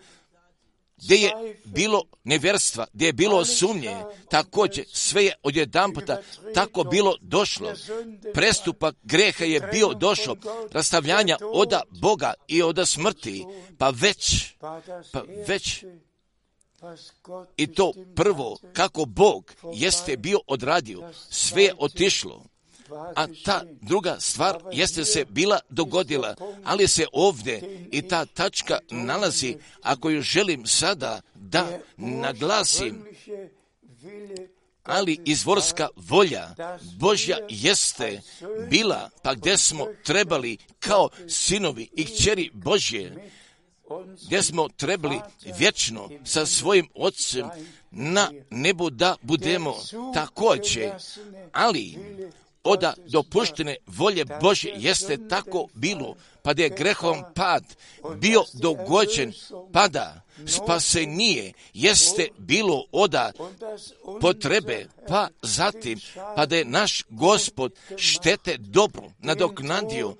gdje 0.98 1.16
je 1.16 1.60
bilo 1.66 2.04
neverstva, 2.24 2.88
gdje 2.94 3.06
je 3.06 3.14
bilo 3.14 3.46
sumnje, 3.46 3.96
također 4.30 4.86
sve 4.94 5.26
je 5.26 5.34
odjedan 5.44 5.94
puta 5.94 6.22
tako 6.54 6.84
bilo 6.84 7.16
došlo. 7.22 7.74
Prestupak 8.34 8.96
greha 9.04 9.46
je 9.46 9.62
bio 9.72 9.94
došao, 9.94 10.36
rastavljanja 10.72 11.38
oda 11.42 11.82
Boga 11.90 12.34
i 12.48 12.62
oda 12.62 12.86
smrti, 12.86 13.46
pa 13.78 13.90
već, 13.90 14.46
pa 15.12 15.24
već. 15.48 15.84
i 17.58 17.68
to 17.68 17.94
prvo 18.16 18.58
kako 18.74 19.06
Bog 19.06 19.54
jeste 19.74 20.18
bio 20.18 20.40
odradio, 20.48 21.12
sve 21.30 21.64
je 21.64 21.74
otišlo, 21.78 22.44
a 23.16 23.28
ta 23.46 23.64
druga 23.82 24.20
stvar 24.20 24.60
jeste 24.72 25.06
se 25.06 25.26
bila 25.30 25.60
dogodila, 25.70 26.36
ali 26.64 26.88
se 26.88 27.06
ovdje 27.14 27.88
i 27.92 28.02
ta 28.02 28.26
tačka 28.26 28.80
nalazi, 28.92 29.56
ako 29.82 30.10
ju 30.10 30.22
želim 30.22 30.66
sada 30.66 31.22
da 31.36 31.68
naglasim, 31.98 33.06
ali 34.84 35.20
izvorska 35.26 35.88
volja 35.96 36.56
Božja 37.00 37.38
jeste 37.50 38.22
bila, 38.70 39.10
pa 39.24 39.34
gdje 39.34 39.58
smo 39.58 39.88
trebali 40.04 40.58
kao 40.80 41.10
sinovi 41.28 41.90
i 41.96 42.06
kćeri 42.06 42.50
Božje, 42.54 43.32
gdje 44.26 44.44
smo 44.44 44.70
trebali 44.70 45.20
vječno 45.58 46.10
sa 46.24 46.46
svojim 46.46 46.88
ocem 46.96 47.50
na 47.92 48.32
nebu 48.50 48.90
da 48.90 49.16
budemo 49.22 49.76
također, 50.14 50.92
ali 51.52 51.98
oda 52.68 52.94
dopuštene 53.06 53.76
volje 53.88 54.26
Bože 54.42 54.70
jeste 54.76 55.28
tako 55.30 55.68
bilo, 55.74 56.16
pa 56.42 56.54
da 56.54 56.64
je 56.64 56.70
grehom 56.70 57.24
pad 57.36 57.64
bio 58.18 58.44
dogođen, 58.54 59.34
pada 59.74 60.22
spasenije 60.46 61.54
jeste 61.74 62.28
bilo 62.38 62.84
oda 62.92 63.32
potrebe, 64.22 64.88
pa 65.08 65.28
zatim, 65.42 66.00
pa 66.36 66.46
da 66.46 66.56
je 66.56 66.66
naš 66.66 67.04
gospod 67.10 67.74
štete 67.98 68.58
dobro 68.58 69.12
nadoknadio, 69.20 70.16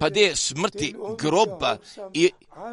pa 0.00 0.08
gdje 0.08 0.20
je 0.20 0.36
smrti 0.36 0.94
groba 1.18 1.78
i 2.14 2.30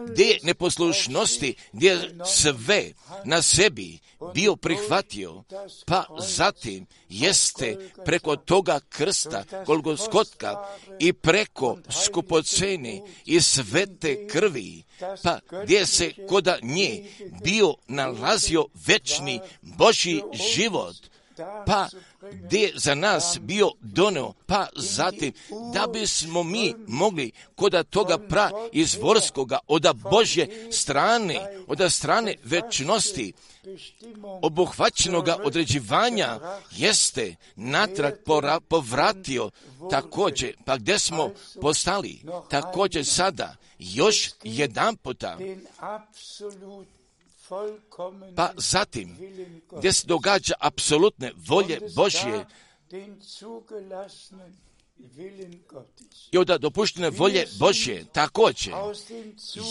gdje 0.07 0.24
je 0.24 0.39
neposlušnosti, 0.43 1.55
gdje 1.74 1.89
je 1.89 2.16
sve 2.26 2.91
na 3.26 3.41
sebi 3.41 3.99
bio 4.34 4.55
prihvatio, 4.55 5.43
pa 5.86 6.05
zatim 6.20 6.86
jeste 7.09 7.89
preko 8.05 8.36
toga 8.36 8.80
krsta 8.89 9.43
Golgoskotka 9.66 10.66
i 10.99 11.14
preko 11.14 11.78
skupoceni 12.03 13.01
i 13.26 13.41
svete 13.41 14.28
krvi, 14.28 14.84
pa 15.24 15.39
gdje 15.64 15.86
se 15.86 16.11
koda 16.30 16.57
nje 16.61 17.05
bio 17.43 17.76
nalazio 17.88 18.66
večni 18.88 19.39
Boži 19.61 20.22
život, 20.53 20.95
pa 21.66 21.88
gdje 22.32 22.72
za 22.76 22.96
nas 22.96 23.38
bio 23.42 23.72
donio, 23.82 24.34
pa 24.46 24.68
zatim 24.76 25.34
da 25.74 25.88
bismo 25.88 26.44
mi 26.44 26.74
mogli 26.88 27.32
koda 27.56 27.84
toga 27.84 28.18
pra 28.18 28.52
izvorskoga, 28.72 29.60
oda 29.68 29.94
Božje 29.94 30.68
strane, 30.72 31.40
oda 31.68 31.90
strane 31.90 32.36
večnosti, 32.44 33.34
obuhvaćenoga 34.42 35.38
određivanja 35.44 36.40
jeste 36.72 37.36
natrag 37.56 38.14
povratio 38.68 39.52
također, 39.90 40.56
pa 40.66 40.78
gdje 40.78 41.00
smo 41.00 41.32
postali? 41.62 42.22
Također 42.50 43.06
sada 43.06 43.56
još 43.80 44.30
jedan 44.44 44.96
puta 44.96 45.38
pa 48.36 48.52
zatim, 48.58 49.18
gdje 49.78 49.94
se 49.94 50.08
događa 50.08 50.54
apsolutne 50.60 51.32
volje 51.48 51.80
Božje 51.96 52.46
i 56.32 56.38
od 56.38 56.48
dopuštene 56.48 57.10
volje 57.10 57.46
Božje 57.60 58.06
također, 58.14 58.74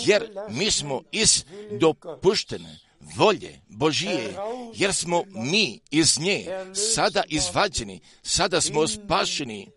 jer 0.07 0.31
mi 0.51 0.71
smo 0.71 1.03
iz 1.13 1.45
dopuštene 1.81 2.79
volje 3.17 3.61
Božije, 3.69 4.37
jer 4.75 4.95
smo 4.95 5.25
mi 5.29 5.81
iz 5.91 6.19
nje 6.19 6.47
sada 6.93 7.23
izvađeni, 7.29 8.01
sada 8.23 8.61
smo 8.61 8.89
spašeni. 8.89 9.71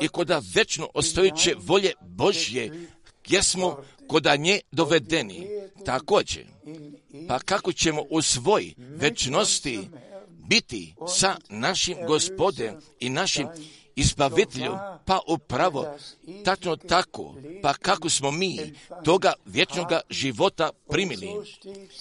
I 0.00 0.08
koda 0.08 0.42
večno 0.54 0.88
ostojiće 0.94 1.54
volje 1.58 1.92
Božje, 2.00 2.88
gdje 3.24 3.42
smo 3.42 3.84
koda 4.08 4.36
nje 4.36 4.60
dovedeni. 4.72 5.48
Također, 5.84 6.44
pa 7.28 7.38
kako 7.38 7.72
ćemo 7.72 8.02
u 8.10 8.22
svoj 8.22 8.74
večnosti 8.78 9.80
biti 10.48 10.94
sa 11.08 11.36
našim 11.48 11.96
gospodem 12.06 12.74
i 13.00 13.08
našim 13.08 13.48
izbaviteljom, 13.96 14.78
pa 15.04 15.20
upravo 15.28 15.86
tačno 16.44 16.76
tako, 16.76 17.34
pa 17.62 17.74
kako 17.74 18.08
smo 18.08 18.30
mi 18.30 18.74
toga 19.04 19.32
vječnoga 19.44 20.00
života 20.10 20.70
primili. 20.88 21.28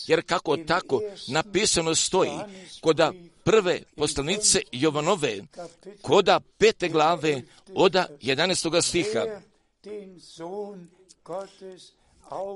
Jer 0.07 0.21
kako 0.25 0.57
tako 0.57 1.01
napisano 1.27 1.95
stoji, 1.95 2.31
koda 2.81 3.13
prve 3.43 3.81
poslanice 3.95 4.61
Jovanove, 4.71 5.41
koda 6.01 6.39
pete 6.57 6.89
glave, 6.89 7.41
oda 7.73 8.07
11. 8.21 8.81
stiha, 8.81 9.25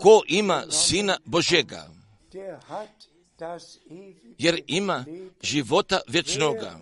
ko 0.01 0.23
ima 0.27 0.65
sina 0.71 1.17
Božega, 1.25 1.89
jer 4.37 4.61
ima 4.67 5.05
života 5.41 5.99
vječnoga. 6.07 6.79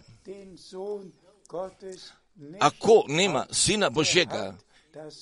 A 2.59 2.69
ko 2.69 3.03
nema 3.07 3.45
sina 3.51 3.89
Božega, 3.89 4.55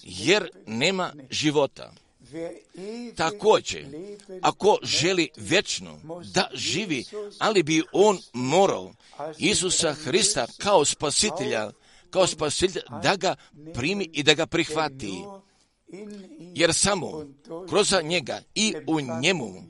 jer 0.03 0.49
nema 0.67 1.13
života. 1.29 1.93
Također, 3.15 3.85
ako 4.41 4.77
želi 4.83 5.29
vječno 5.37 5.99
da 6.33 6.49
živi, 6.53 7.05
ali 7.39 7.63
bi 7.63 7.83
on 7.91 8.19
morao 8.33 8.93
Isusa 9.37 9.93
Hrista 9.93 10.47
kao 10.57 10.85
spasitelja, 10.85 11.71
kao 12.09 12.27
spasitelja 12.27 12.85
da 13.03 13.15
ga 13.15 13.35
primi 13.73 14.09
i 14.13 14.23
da 14.23 14.33
ga 14.33 14.45
prihvati 14.45 15.23
jer 16.55 16.73
samo 16.73 17.25
kroz 17.69 17.93
njega 18.03 18.41
i 18.55 18.73
u 18.87 18.99
njemu, 19.21 19.63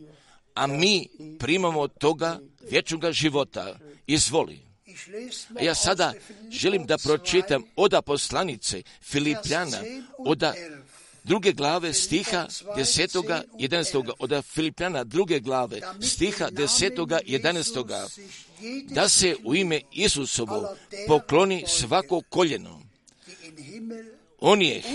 a 0.53 0.67
mi 0.67 1.07
primamo 1.39 1.87
toga 1.87 2.39
vječnoga 2.69 3.11
života. 3.11 3.79
Izvoli. 4.07 4.59
Ja 5.61 5.75
sada 5.75 6.13
želim 6.51 6.85
da 6.85 6.97
pročitam 6.97 7.63
oda 7.75 8.01
poslanice 8.01 8.83
Filipljana, 9.01 9.77
oda 10.17 10.53
druge 11.23 11.51
glave 11.51 11.93
stiha 11.93 12.47
desetoga, 12.75 13.43
jedanstoga, 13.59 14.13
oda 14.19 14.41
Filipljana 14.41 15.03
druge 15.03 15.39
glave 15.39 15.81
stiha 16.01 16.49
desetoga, 16.51 17.19
jedanstoga, 17.25 18.07
da 18.83 19.09
se 19.09 19.35
u 19.43 19.55
ime 19.55 19.81
Isusovo 19.91 20.75
pokloni 21.07 21.63
svako 21.67 22.21
koljeno 22.29 22.81
onih 24.39 24.85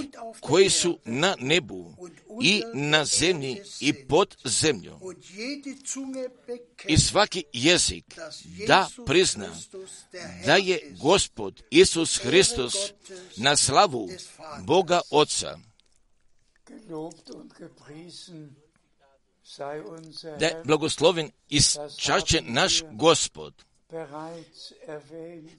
koji 0.41 0.71
su 0.71 0.99
na 1.05 1.37
nebu 1.41 1.95
i 2.43 2.63
na 2.75 3.05
zemlji 3.05 3.63
i 3.81 4.07
pod 4.07 4.37
zemljom. 4.45 5.01
I 6.87 6.99
svaki 6.99 7.45
jezik 7.53 8.05
da 8.67 8.89
prizna 9.07 9.49
da 10.47 10.57
je 10.57 10.95
Gospod 11.03 11.63
Isus 11.71 12.19
Hristos 12.19 12.75
na 13.37 13.57
slavu 13.57 14.09
Boga 14.63 15.01
Oca. 15.11 15.59
Da 20.39 20.47
je 20.47 20.63
blagosloven 20.65 21.31
i 21.49 21.61
naš 22.43 22.83
Gospod 22.93 23.70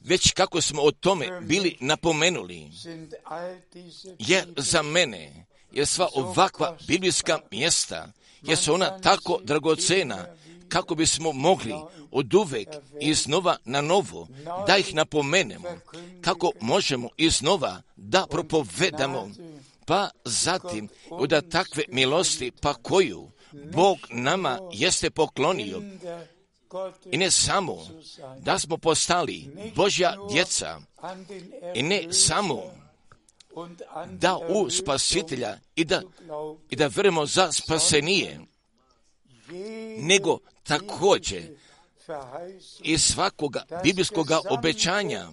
već 0.03 0.32
kako 0.32 0.61
smo 0.61 0.82
o 0.82 0.91
tome 0.91 1.41
bili 1.41 1.77
napomenuli, 1.79 2.71
je 4.19 4.45
za 4.57 4.82
mene 4.82 5.45
je 5.71 5.86
sva 5.86 6.09
ovakva 6.13 6.77
biblijska 6.88 7.39
mjesta, 7.51 8.11
je 8.41 8.55
su 8.55 8.73
ona 8.73 8.99
tako 8.99 9.39
dragocena, 9.43 10.25
kako 10.69 10.95
bismo 10.95 11.32
mogli 11.32 11.75
od 12.11 12.34
uvek 12.34 12.67
iznova 13.01 13.57
na 13.65 13.82
novo 13.82 14.27
da 14.67 14.77
ih 14.77 14.95
napomenemo, 14.95 15.69
kako 16.21 16.51
možemo 16.61 17.09
iznova 17.17 17.82
da 17.95 18.25
propovedamo, 18.29 19.29
pa 19.86 20.09
zatim 20.25 20.89
od 21.09 21.49
takve 21.49 21.84
milosti 21.89 22.51
pa 22.61 22.73
koju 22.73 23.29
Bog 23.51 23.97
nama 24.09 24.59
jeste 24.71 25.09
poklonio, 25.09 25.82
i 27.11 27.17
ne 27.17 27.32
samo 27.32 27.78
da 28.39 28.59
smo 28.59 28.78
postali 28.78 29.49
Božja 29.76 30.15
djeca 30.32 30.80
i 31.76 31.84
ne 31.84 32.13
samo 32.13 32.61
da 34.11 34.38
u 34.38 34.69
spasitelja 34.69 35.57
i 35.76 35.86
da, 35.86 36.01
i 36.69 36.76
da 36.76 36.88
verimo 36.88 37.26
za 37.26 37.51
spasenije, 37.51 38.39
nego 39.97 40.38
također 40.63 41.43
i 42.84 42.97
svakoga 42.97 43.63
biblijskoga 43.84 44.39
obećanja 44.49 45.30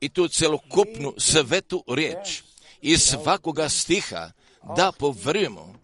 i 0.00 0.08
tu 0.08 0.28
celokupnu 0.28 1.14
svetu 1.18 1.84
riječ 1.88 2.42
i 2.80 2.98
svakoga 2.98 3.68
stiha 3.68 4.30
da 4.76 4.92
povrujemo 4.98 5.74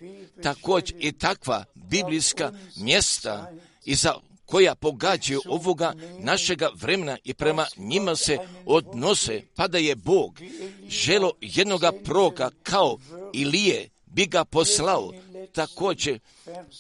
također 0.43 0.97
i 1.01 1.12
takva 1.12 1.64
biblijska 1.74 2.53
mjesta 2.76 3.53
i 3.84 3.95
za 3.95 4.14
koja 4.47 4.74
pogađaju 4.74 5.41
ovoga 5.47 5.93
našega 6.18 6.68
vremena 6.74 7.16
i 7.24 7.34
prema 7.34 7.66
njima 7.76 8.16
se 8.16 8.39
odnose, 8.66 9.43
pa 9.55 9.68
da 9.68 9.78
je 9.78 9.97
Bog 9.97 10.41
želo 10.89 11.32
jednoga 11.41 11.93
proka 12.05 12.51
kao 12.62 12.99
Ilije 13.32 13.89
bi 14.07 14.26
ga 14.26 14.45
poslao 14.45 15.12
također, 15.53 16.18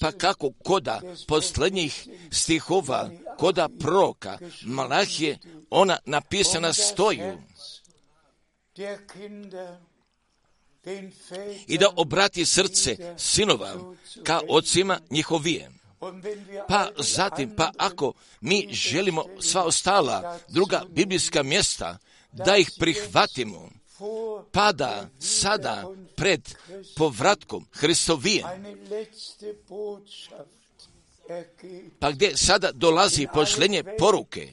pa 0.00 0.12
kako 0.12 0.52
koda 0.64 1.00
posljednjih 1.26 2.08
stihova, 2.30 3.10
koda 3.38 3.68
proka, 3.80 4.38
Malahije, 4.62 5.38
ona 5.70 5.98
napisana 6.04 6.72
stoju. 6.72 7.38
I 11.66 11.78
da 11.78 11.88
obrati 11.96 12.46
srce 12.46 13.14
sinova 13.16 13.74
ka 14.22 14.40
ocima 14.48 15.00
njihovije. 15.10 15.70
Pa 16.68 16.88
zatim, 16.98 17.56
pa 17.56 17.70
ako 17.76 18.12
mi 18.40 18.68
želimo 18.70 19.24
sva 19.40 19.64
ostala 19.64 20.38
druga 20.48 20.82
biblijska 20.88 21.42
mjesta, 21.42 21.98
da 22.32 22.56
ih 22.56 22.70
prihvatimo, 22.78 23.70
pada 24.52 25.08
sada 25.18 25.84
pred 26.16 26.54
povratkom 26.96 27.66
Hristovijem. 27.72 28.46
Pa 31.98 32.10
gdje 32.10 32.36
sada 32.36 32.72
dolazi 32.72 33.26
pošlenje 33.34 33.82
poruke, 33.98 34.48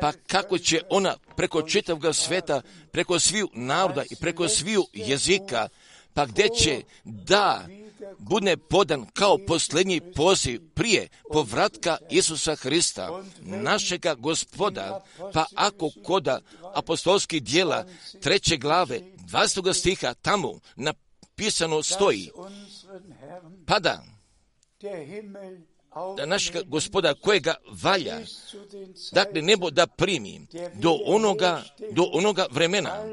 pa 0.00 0.12
kako 0.26 0.58
će 0.58 0.80
ona 0.90 1.16
preko 1.36 1.62
čitavog 1.62 2.14
sveta, 2.14 2.62
preko 2.90 3.18
sviju 3.18 3.48
naroda 3.54 4.02
i 4.10 4.16
preko 4.16 4.48
sviju 4.48 4.84
jezika, 4.92 5.68
pa 6.14 6.26
gdje 6.26 6.48
će 6.48 6.82
da 7.04 7.66
bude 8.18 8.56
podan 8.56 9.06
kao 9.14 9.38
posljednji 9.46 10.00
poziv 10.14 10.60
prije 10.74 11.08
povratka 11.32 11.96
Isusa 12.10 12.54
Hrista, 12.54 13.22
našega 13.40 14.14
gospoda, 14.14 15.04
pa 15.32 15.46
ako 15.54 15.90
koda 16.04 16.40
apostolskih 16.74 17.42
dijela 17.42 17.86
treće 18.20 18.56
glave, 18.56 19.00
20. 19.16 19.74
stiha 19.74 20.14
tamo 20.14 20.60
napisano 20.76 21.82
stoji, 21.82 22.30
pada 23.66 24.02
da 26.16 26.26
naš 26.26 26.50
gospoda 26.66 27.14
kojega 27.14 27.54
valja, 27.82 28.20
dakle 29.12 29.42
nebo 29.42 29.70
da 29.70 29.86
primi 29.86 30.46
do 30.74 30.98
onoga, 31.06 31.62
do 31.90 32.02
onoga 32.12 32.46
vremena 32.50 33.04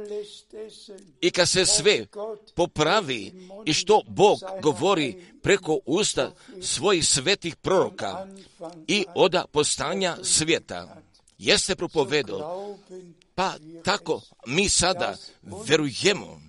i 1.21 1.31
kad 1.31 1.49
se 1.49 1.65
sve 1.65 2.05
popravi 2.55 3.33
i 3.65 3.73
što 3.73 4.01
Bog 4.07 4.39
govori 4.61 5.25
preko 5.41 5.79
usta 5.85 6.31
svojih 6.61 7.07
svetih 7.07 7.55
proroka 7.55 8.27
i 8.87 9.05
oda 9.15 9.45
postanja 9.51 10.17
svijeta. 10.23 11.01
Jeste 11.37 11.75
propovedao, 11.75 12.77
pa 13.35 13.53
tako 13.83 14.21
mi 14.45 14.69
sada 14.69 15.15
verujemo 15.67 16.41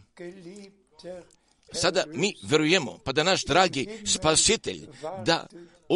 Sada 1.72 2.04
mi 2.12 2.34
verujemo, 2.42 2.98
pa 3.04 3.12
da 3.12 3.22
naš 3.22 3.44
dragi 3.44 3.88
spasitelj, 4.06 4.86
da 5.24 5.46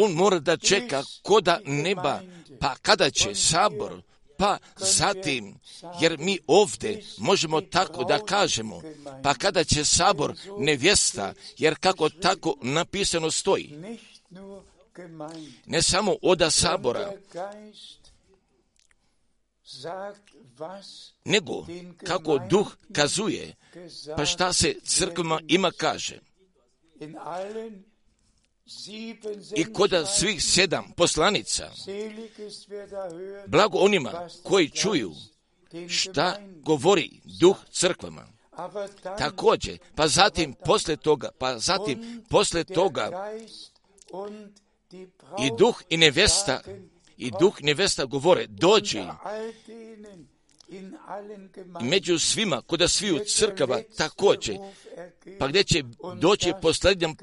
on 0.03 0.11
mora 0.11 0.39
da 0.39 0.57
čeka 0.57 1.03
koda 1.21 1.59
neba, 1.65 2.21
pa 2.59 2.75
kada 2.75 3.09
će 3.09 3.35
sabor, 3.35 4.01
pa 4.37 4.57
zatim, 4.77 5.55
jer 6.01 6.17
mi 6.19 6.39
ovdje 6.47 7.03
možemo 7.17 7.61
tako 7.61 8.03
da 8.03 8.25
kažemo, 8.25 8.81
pa 9.23 9.33
kada 9.33 9.63
će 9.63 9.85
sabor 9.85 10.33
nevjesta, 10.57 11.33
jer 11.57 11.75
kako 11.79 12.09
tako 12.09 12.55
napisano 12.61 13.31
stoji, 13.31 13.75
ne 15.65 15.81
samo 15.81 16.15
oda 16.21 16.51
sabora, 16.51 17.11
nego 21.25 21.65
kako 22.03 22.39
duh 22.49 22.77
kazuje, 22.93 23.55
pa 24.17 24.25
šta 24.25 24.53
se 24.53 24.75
crkvama 24.83 25.39
ima 25.47 25.71
kaže 25.77 26.19
i 29.55 29.73
koda 29.73 30.05
svih 30.05 30.43
sedam 30.43 30.91
poslanica, 30.97 31.71
blago 33.47 33.77
onima 33.77 34.27
koji 34.43 34.69
čuju 34.69 35.11
šta 35.89 36.39
govori 36.63 37.21
duh 37.39 37.57
crkvama. 37.71 38.27
Također, 39.17 39.77
pa 39.95 40.07
zatim 40.07 40.53
posle 40.65 40.97
toga, 40.97 41.29
pa 41.39 41.59
zatim 41.59 42.23
posle 42.29 42.63
toga 42.63 43.31
i 45.39 45.49
duh 45.57 45.81
i 45.89 45.97
nevesta 45.97 46.61
i 47.17 47.31
duh 47.39 47.61
nevesta 47.61 48.05
govore, 48.05 48.45
dođi 48.47 49.03
među 51.81 52.19
svima, 52.19 52.61
koda 52.61 52.87
sviju 52.87 53.19
crkava 53.27 53.81
također, 53.97 54.57
pa 55.39 55.47
gdje 55.47 55.63
će 55.63 55.83
doći 56.17 56.53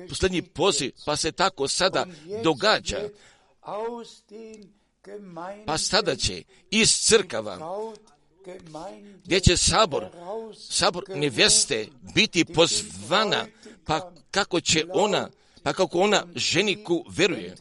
posljednji 0.09 0.43
poziv, 0.43 0.93
pa 1.05 1.17
se 1.17 1.33
tako 1.33 1.69
sada 1.69 2.07
događa. 2.45 3.09
Pa 5.67 5.79
sada 5.79 6.17
će 6.17 6.43
iz 6.71 6.91
crkava, 6.91 7.59
gdje 9.25 9.41
će 9.41 9.57
sabor, 9.57 10.07
sabor 10.59 11.05
neveste 11.09 11.87
biti 12.15 12.45
pozvana, 12.45 13.47
pa 13.85 14.13
kako 14.31 14.61
će 14.61 14.85
ona, 14.93 15.29
pa 15.63 15.73
kako 15.73 15.99
ona 15.99 16.27
ženiku 16.35 17.05
veruje 17.09 17.55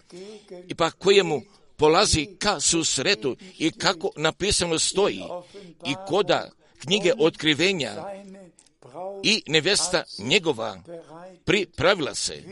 i 0.67 0.75
pa 0.75 0.91
kojemu 0.91 1.41
polazi 1.77 2.27
ka 2.39 2.59
susretu 2.59 3.35
i 3.57 3.71
kako 3.71 4.09
napisano 4.15 4.79
stoji 4.79 5.23
i 5.85 5.95
koda 6.07 6.51
knjige 6.79 7.11
otkrivenja 7.19 7.93
i 9.23 9.43
nevesta 9.47 10.03
njegova 10.17 10.81
pripravila 11.45 12.15
se, 12.15 12.43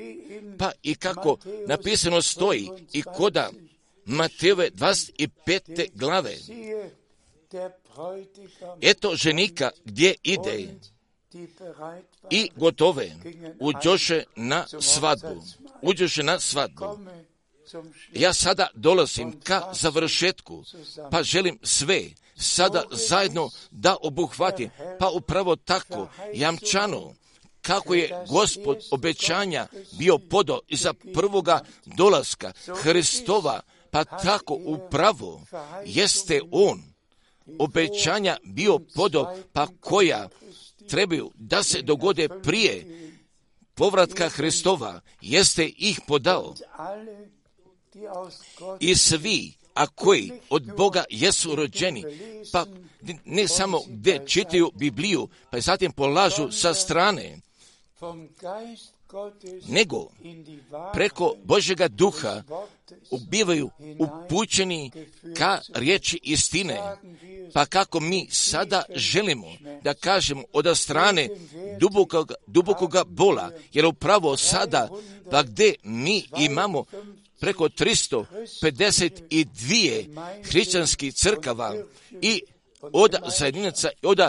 pa 0.57 0.71
i 0.83 0.95
kako 0.95 1.37
napisano 1.67 2.21
stoji 2.21 2.69
i 2.93 3.01
koda 3.01 3.49
Mateve 4.05 4.69
25. 4.71 5.89
glave. 5.93 6.35
Eto 8.81 9.15
ženika 9.15 9.71
gdje 9.85 10.15
ide 10.23 10.67
i 12.29 12.49
gotove 12.55 13.11
uđoše 13.59 14.23
na 14.35 14.65
svadbu. 14.79 15.43
Uđoše 15.81 16.23
na 16.23 16.39
svadbu. 16.39 16.85
Ja 18.13 18.33
sada 18.33 18.67
dolazim 18.73 19.39
ka 19.39 19.73
završetku, 19.73 20.63
pa 21.11 21.23
želim 21.23 21.59
sve 21.63 22.01
sada 22.35 22.83
zajedno 22.91 23.49
da 23.71 23.97
obuhvatim, 24.01 24.69
pa 24.99 25.09
upravo 25.09 25.55
tako 25.55 26.09
jamčano 26.33 27.13
kako 27.61 27.93
je 27.93 28.25
gospod 28.29 28.77
obećanja 28.91 29.67
bio 29.97 30.17
podo 30.17 30.59
iza 30.67 30.93
prvoga 31.13 31.61
dolaska 31.85 32.51
Hristova, 32.81 33.61
pa 33.91 34.03
tako 34.03 34.59
upravo 34.65 35.41
jeste 35.85 36.41
on 36.51 36.83
obećanja 37.59 38.37
bio 38.43 38.79
podo, 38.95 39.35
pa 39.53 39.67
koja 39.79 40.29
trebaju 40.89 41.31
da 41.35 41.63
se 41.63 41.81
dogode 41.81 42.29
prije 42.43 42.85
povratka 43.73 44.29
Hristova, 44.29 45.01
jeste 45.21 45.71
ih 45.77 45.99
podao 46.07 46.55
i 48.79 48.95
svi, 48.95 49.53
a 49.73 49.87
koji 49.87 50.31
od 50.49 50.75
Boga 50.77 51.03
jesu 51.09 51.55
rođeni, 51.55 52.03
pa 52.51 52.65
ne 53.25 53.47
samo 53.47 53.81
gdje 53.87 54.27
čitaju 54.27 54.71
Bibliju, 54.75 55.27
pa 55.51 55.59
zatim 55.59 55.91
polažu 55.91 56.51
sa 56.51 56.73
strane, 56.73 57.37
nego 59.67 60.07
preko 60.93 61.35
Božega 61.43 61.87
duha 61.87 62.43
ubivaju 63.11 63.69
upućeni 63.99 64.91
ka 65.37 65.61
riječi 65.73 66.19
istine. 66.23 66.81
Pa 67.53 67.65
kako 67.65 67.99
mi 67.99 68.27
sada 68.31 68.83
želimo 68.95 69.47
da 69.83 69.93
kažemo 69.93 70.43
od 70.53 70.77
strane 70.77 71.29
dubokoga, 71.79 72.35
dubokoga 72.47 73.03
bola, 73.03 73.51
jer 73.73 73.85
upravo 73.85 74.37
sada, 74.37 74.89
pa 75.31 75.43
gdje 75.43 75.75
mi 75.83 76.23
imamo 76.37 76.85
preko 77.43 77.69
352 77.69 80.43
hrišćanskih 80.43 81.13
crkava 81.13 81.75
i 82.21 82.41
od 82.81 83.15
zajedinaca, 83.37 83.89
od 84.03 84.19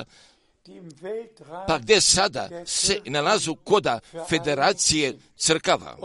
pa 1.66 1.78
gdje 1.78 2.00
sada 2.00 2.48
se 2.66 3.00
nalazu 3.04 3.54
koda 3.54 4.00
federacije 4.28 5.18
crkava. 5.36 5.96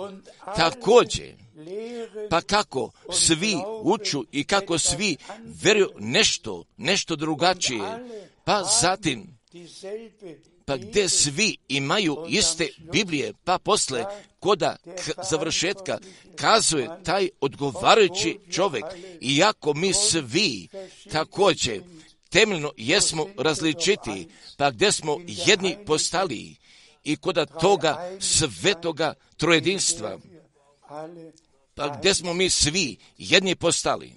Također, 0.55 1.33
pa 2.29 2.41
kako 2.41 2.91
svi 3.13 3.55
uču 3.81 4.25
i 4.31 4.43
kako 4.43 4.77
svi 4.77 5.17
veruju 5.63 5.89
nešto, 5.99 6.63
nešto 6.77 7.15
drugačije, 7.15 7.81
pa 8.43 8.63
zatim 8.81 9.39
pa 10.69 10.77
gdje 10.77 11.09
svi 11.09 11.57
imaju 11.67 12.17
iste 12.27 12.69
Biblije, 12.77 13.33
pa 13.43 13.57
posle 13.57 14.05
koda 14.39 14.75
završetka 15.29 15.97
kazuje 16.35 16.89
taj 17.03 17.29
odgovarajući 17.41 18.37
čovjek, 18.51 18.85
iako 19.21 19.73
mi 19.73 19.93
svi 19.93 20.67
također 21.11 21.81
temeljno 22.29 22.71
jesmo 22.77 23.27
različiti, 23.37 24.27
pa 24.57 24.71
gdje 24.71 24.91
smo 24.91 25.17
jedni 25.27 25.77
postali 25.85 26.55
i 27.03 27.15
koda 27.15 27.45
toga 27.45 28.17
svetoga 28.19 29.13
trojedinstva, 29.37 30.19
pa 31.75 31.97
gdje 31.97 32.13
smo 32.13 32.33
mi 32.33 32.49
svi 32.49 32.97
jedni 33.17 33.55
postali. 33.55 34.13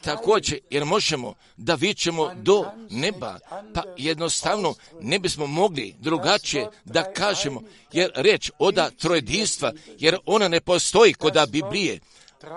Također, 0.00 0.58
jer 0.70 0.84
možemo 0.84 1.34
da 1.56 1.74
vićemo 1.74 2.34
do 2.34 2.64
neba, 2.90 3.38
pa 3.74 3.82
jednostavno 3.96 4.74
ne 5.00 5.18
bismo 5.18 5.46
mogli 5.46 5.94
drugačije 5.98 6.68
da 6.84 7.12
kažemo, 7.12 7.62
jer 7.92 8.10
reč 8.14 8.50
oda 8.58 8.90
trojedinstva, 8.90 9.72
jer 9.98 10.16
ona 10.26 10.48
ne 10.48 10.60
postoji 10.60 11.14
koda 11.14 11.46
Biblije, 11.46 12.00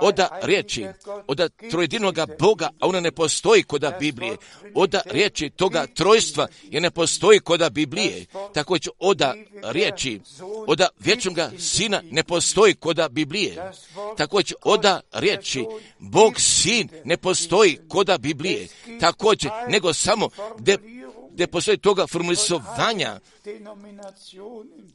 oda 0.01 0.39
riječi, 0.41 0.85
oda 1.27 1.49
trojedinoga 1.71 2.27
Boga, 2.39 2.69
a 2.79 2.87
ona 2.87 2.99
ne 2.99 3.11
postoji 3.11 3.63
koda 3.63 3.97
Biblije, 3.99 4.37
oda 4.75 5.01
riječi 5.05 5.49
toga 5.49 5.87
trojstva 5.87 6.47
je 6.63 6.81
ne 6.81 6.91
postoji 6.91 7.39
koda 7.39 7.69
Biblije, 7.69 8.25
također 8.53 8.93
oda 8.99 9.35
riječi, 9.63 10.19
oda 10.67 10.87
vječnoga 10.99 11.51
Sina 11.59 12.01
ne 12.11 12.23
postoji 12.23 12.73
koda 12.73 13.09
Biblije, 13.09 13.71
također 14.17 14.57
oda 14.63 15.01
riječi, 15.11 15.65
Bog 15.99 16.39
Sin 16.39 16.89
ne 17.05 17.17
postoji 17.17 17.79
koda 17.87 18.17
Biblije, 18.17 18.67
također, 18.99 19.51
nego 19.67 19.93
samo 19.93 20.29
gdje 20.57 21.00
gdje 21.33 21.47
postoji 21.47 21.77
toga 21.77 22.07
formulisovanja, 22.07 23.19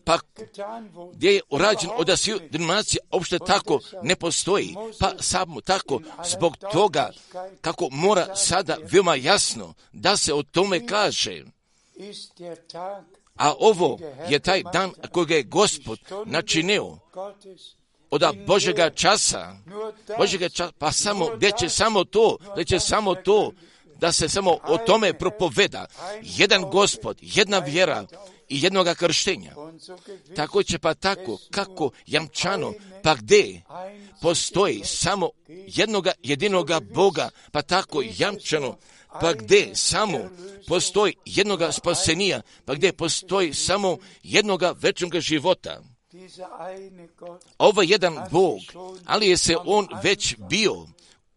pa 0.05 0.18
gdje 1.12 1.30
je 1.30 1.41
urađen 1.51 1.91
od 1.97 2.18
svih 2.18 2.37
denominacija, 2.51 3.01
uopšte 3.12 3.39
tako 3.39 3.80
ne 4.03 4.16
postoji, 4.16 4.74
pa 5.01 5.12
samo 5.20 5.61
tako 5.61 6.01
zbog 6.24 6.57
toga 6.72 7.11
kako 7.61 7.89
mora 7.91 8.37
sada 8.37 8.76
veoma 8.93 9.14
jasno 9.14 9.74
da 9.93 10.16
se 10.16 10.34
o 10.34 10.43
tome 10.43 10.87
kaže. 10.87 11.45
A 13.37 13.55
ovo 13.59 13.99
je 14.28 14.39
taj 14.39 14.62
dan 14.72 14.93
kojeg 15.12 15.30
je 15.30 15.43
Gospod 15.43 15.99
načinio 16.26 16.99
od 18.11 18.22
Božega 18.47 18.91
časa, 18.91 19.57
Božega 20.18 20.49
časa, 20.49 20.72
pa 20.78 20.93
samo, 20.93 21.28
gdje 21.37 21.51
će 21.59 21.68
samo 21.68 22.05
to, 22.05 22.37
gdje 22.53 22.64
će 22.64 22.80
samo 22.80 23.14
to 23.14 23.53
da 24.01 24.12
se 24.12 24.28
samo 24.28 24.51
o 24.51 24.78
tome 24.78 25.12
propoveda. 25.12 25.86
Jedan 26.22 26.70
gospod, 26.70 27.18
jedna 27.20 27.59
vjera 27.59 28.07
i 28.49 28.62
jednoga 28.62 28.94
krštenja. 28.94 29.55
Tako 30.36 30.62
će 30.62 30.78
pa 30.78 30.94
tako, 30.94 31.38
kako 31.51 31.90
jamčano, 32.07 32.72
pa 33.03 33.14
gdje 33.14 33.62
postoji 34.22 34.82
samo 34.84 35.30
jednoga 35.49 36.12
jedinoga 36.22 36.80
Boga, 36.80 37.30
pa 37.53 37.62
tako 37.62 38.03
jamčano, 38.18 38.76
pa 39.20 39.32
gdje 39.32 39.70
samo 39.74 40.18
postoji 40.66 41.14
jednoga 41.24 41.72
spasenija, 41.72 42.42
pa 42.64 42.74
gdje 42.74 42.92
postoji 42.92 43.55
samo 43.55 43.99
jednoga 44.22 44.74
večnoga 44.80 45.20
života. 45.20 45.82
Ovo 47.59 47.82
je 47.82 47.88
jedan 47.88 48.16
Bog, 48.30 48.61
ali 49.05 49.28
je 49.28 49.36
se 49.36 49.57
on 49.64 49.88
već 50.03 50.36
bio 50.49 50.86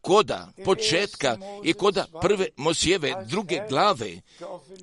koda 0.10 0.52
početka 0.66 1.38
i 1.64 1.74
koda 1.74 2.06
prve 2.22 2.48
Mosijeve 2.58 3.14
druge 3.28 3.62
glave 3.70 4.22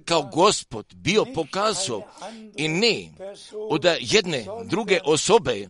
kao 0.05 0.31
gospod 0.35 0.87
bio 0.95 1.25
pokazao 1.35 2.03
i 2.57 2.69
ne 2.69 3.11
od 3.71 3.85
jedne 4.01 4.45
druge 4.65 5.01
osobe 5.05 5.69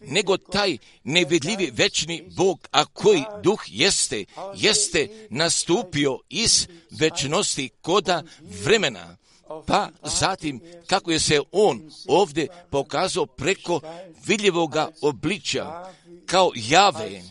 nego 0.00 0.36
taj 0.36 0.78
nevidljivi 1.04 1.70
večni 1.74 2.24
Bog, 2.36 2.68
a 2.70 2.84
koji 2.84 3.22
duh 3.42 3.62
jeste, 3.66 4.24
jeste 4.54 5.08
nastupio 5.30 6.18
iz 6.28 6.68
večnosti 6.90 7.68
koda 7.80 8.22
vremena. 8.64 9.16
Pa 9.66 9.88
zatim 10.02 10.60
kako 10.86 11.10
je 11.10 11.20
se 11.20 11.40
on 11.52 11.90
ovdje 12.08 12.48
pokazao 12.70 13.26
preko 13.26 13.80
vidljivoga 14.26 14.90
obličja, 15.02 15.92
kao 16.30 16.50
jave, 16.54 17.22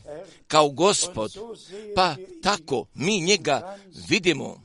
kao 0.47 0.69
gospod, 0.69 1.31
pa 1.95 2.15
tako 2.43 2.85
mi 2.93 3.21
njega 3.21 3.77
vidimo 4.09 4.61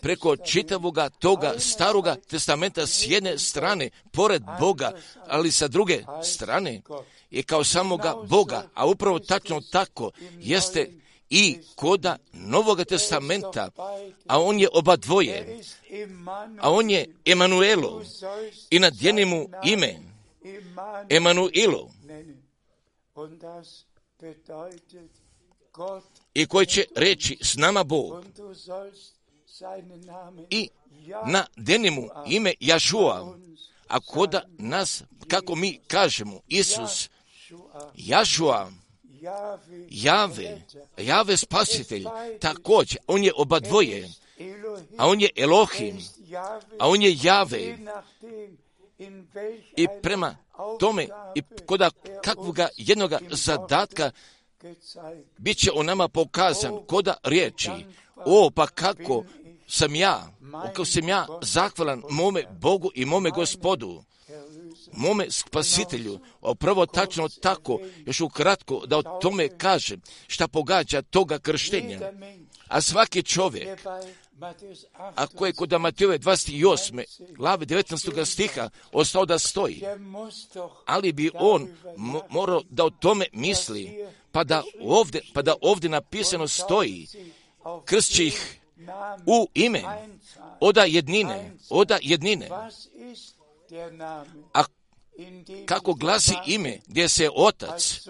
preko 0.00 0.36
čitavoga 0.36 1.08
toga 1.08 1.54
staroga 1.58 2.16
testamenta 2.30 2.86
s 2.86 3.06
jedne 3.06 3.38
strane, 3.38 3.90
pored 4.12 4.42
Boga, 4.60 4.92
ali 5.26 5.52
sa 5.52 5.68
druge 5.68 6.04
strane 6.22 6.82
je 7.30 7.42
kao 7.42 7.64
samoga 7.64 8.14
Boga, 8.28 8.68
a 8.74 8.86
upravo 8.86 9.18
tačno 9.18 9.60
tako 9.72 10.10
jeste 10.38 10.90
i 11.30 11.58
koda 11.74 12.16
Novoga 12.32 12.84
testamenta, 12.84 13.70
a 14.26 14.40
on 14.40 14.60
je 14.60 14.68
oba 14.72 14.96
dvoje, 14.96 15.60
a 16.60 16.70
on 16.70 16.90
je 16.90 17.14
Emanuelo 17.24 18.02
i 18.70 18.78
na 18.78 18.90
mu 19.26 19.48
ime 19.64 19.98
Emanuelo 21.08 21.90
i 26.34 26.46
koji 26.46 26.66
će 26.66 26.84
reći 26.96 27.38
s 27.42 27.56
nama 27.56 27.84
Bog. 27.84 28.24
i 30.50 30.68
na 31.26 31.46
denimu 31.56 32.08
ime 32.26 32.54
Jašua, 32.60 33.36
a 33.88 34.00
koda 34.00 34.42
nas, 34.58 35.02
kako 35.28 35.54
mi 35.54 35.80
kažemo, 35.86 36.40
Isus, 36.48 37.10
Jašua, 37.94 38.70
Jave, 39.90 40.62
Jave 40.96 41.36
spasitelj, 41.36 42.04
također, 42.40 42.98
on 43.06 43.24
je 43.24 43.32
oba 43.36 43.60
dvoje, 43.60 44.08
a 44.98 45.08
on 45.08 45.20
je 45.20 45.30
Elohim, 45.36 45.98
a 46.78 46.88
on 46.88 47.02
je 47.02 47.16
Jave, 47.22 47.78
i 49.76 49.86
prema 50.02 50.36
tome 50.80 51.06
i 51.34 51.42
koda 51.66 51.90
kakvoga 52.24 52.68
jednoga 52.76 53.18
zadatka 53.30 54.10
bit 55.38 55.58
će 55.58 55.70
o 55.74 55.82
nama 55.82 56.08
pokazan 56.08 56.72
koda 56.86 57.14
riječi 57.24 57.70
o 58.16 58.50
pa 58.54 58.66
kako 58.66 59.24
sam 59.66 59.94
ja, 59.94 60.26
kako 60.66 60.84
sam 60.84 61.08
ja 61.08 61.26
zahvalan 61.42 62.02
mome 62.10 62.44
Bogu 62.60 62.90
i 62.94 63.04
mome 63.04 63.30
gospodu, 63.30 64.02
mome 64.92 65.30
spasitelju, 65.30 66.18
prvo 66.58 66.86
tačno 66.86 67.28
tako, 67.28 67.78
još 68.06 68.20
ukratko 68.20 68.86
da 68.86 68.98
o 68.98 69.02
tome 69.02 69.48
kažem 69.58 70.00
šta 70.26 70.48
pogađa 70.48 71.02
toga 71.02 71.38
krštenja. 71.38 72.12
A 72.68 72.80
svaki 72.80 73.22
čovjek 73.22 73.80
ako 75.14 75.46
je 75.46 75.52
kod 75.52 75.72
Matejove 75.72 76.18
28. 76.18 77.04
glave 77.36 77.66
19. 77.66 78.24
stiha 78.24 78.70
ostao 78.92 79.26
da 79.26 79.38
stoji, 79.38 79.82
ali 80.86 81.12
bi 81.12 81.30
on 81.34 81.68
morao 82.28 82.62
da 82.70 82.84
o 82.84 82.90
tome 82.90 83.26
misli, 83.32 84.06
pa 84.32 84.44
da 84.44 84.62
ovdje, 84.80 85.20
pa 85.34 85.42
da 85.42 85.54
ovdje 85.60 85.90
napisano 85.90 86.48
stoji, 86.48 87.06
krst 87.84 88.12
će 88.12 88.26
ih 88.26 88.60
u 89.26 89.48
ime, 89.54 89.82
oda 90.60 90.84
jednine, 90.84 91.52
oda 91.70 91.98
jednine. 92.02 92.48
A 94.54 94.64
kako 95.66 95.94
glasi 95.94 96.34
ime 96.46 96.80
gdje 96.86 97.08
se 97.08 97.30
otac 97.34 98.00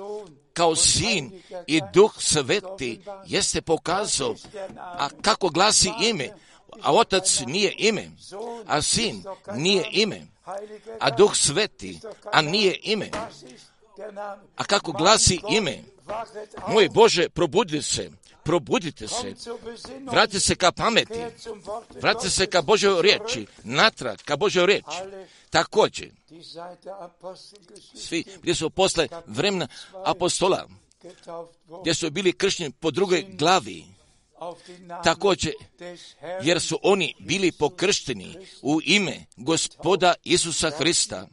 kao 0.52 0.76
sin 0.76 1.42
i 1.66 1.80
duh 1.92 2.14
sveti 2.18 3.00
jeste 3.26 3.62
pokazao, 3.62 4.34
a 4.76 5.08
kako 5.22 5.48
glasi 5.48 5.90
ime, 6.00 6.28
a 6.82 6.94
otac 6.94 7.40
nije 7.46 7.74
ime, 7.78 8.10
a 8.66 8.82
sin 8.82 9.24
nije 9.54 9.84
ime, 9.92 10.26
a 11.00 11.10
duh 11.10 11.36
sveti, 11.36 12.00
a 12.32 12.42
nije 12.42 12.78
ime. 12.82 13.10
A 14.56 14.64
kako 14.64 14.92
glasi 14.92 15.40
ime? 15.50 15.84
Moj 16.68 16.88
Bože, 16.88 17.28
probudi 17.28 17.82
se, 17.82 18.10
probudite 18.50 19.08
se, 19.08 19.34
vratite 20.12 20.40
se 20.40 20.54
ka 20.54 20.72
pameti, 20.72 21.20
vratite 22.02 22.30
se 22.30 22.46
ka 22.46 22.62
Božoj 22.62 23.02
riječi, 23.02 23.46
natrag 23.64 24.18
ka 24.24 24.36
Božoj 24.36 24.66
riječi. 24.66 24.98
Također, 25.50 26.10
svi 27.94 28.24
gdje 28.42 28.54
su 28.54 28.70
posle 28.70 29.08
vremena 29.26 29.68
apostola, 30.04 30.68
gdje 31.80 31.94
su 31.94 32.10
bili 32.10 32.32
kršćeni 32.32 32.72
po 32.72 32.90
drugoj 32.90 33.26
glavi, 33.38 33.84
također, 35.04 35.52
jer 36.42 36.60
su 36.60 36.78
oni 36.82 37.14
bili 37.18 37.52
pokršteni 37.52 38.36
u 38.62 38.80
ime 38.84 39.26
gospoda 39.36 40.14
Isusa 40.24 40.70
Hrista. 40.70 41.28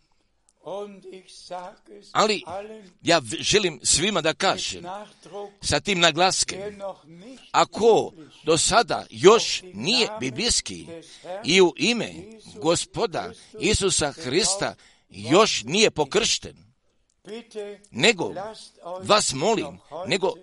Ali 2.11 2.43
ja 3.01 3.21
želim 3.39 3.79
svima 3.83 4.21
da 4.21 4.33
kažem 4.33 4.85
sa 5.61 5.79
tim 5.79 5.99
naglaskem, 5.99 6.59
ako 7.51 8.13
do 8.43 8.57
sada 8.57 9.05
još 9.09 9.63
nije 9.73 10.07
biblijski 10.19 10.87
i 11.45 11.61
u 11.61 11.73
ime 11.77 12.13
gospoda 12.55 13.31
Isusa 13.59 14.11
Hrista 14.11 14.75
još 15.09 15.63
nije 15.63 15.91
pokršten, 15.91 16.55
nego 17.91 18.33
vas 19.01 19.33
molim, 19.33 19.79
nego 20.07 20.33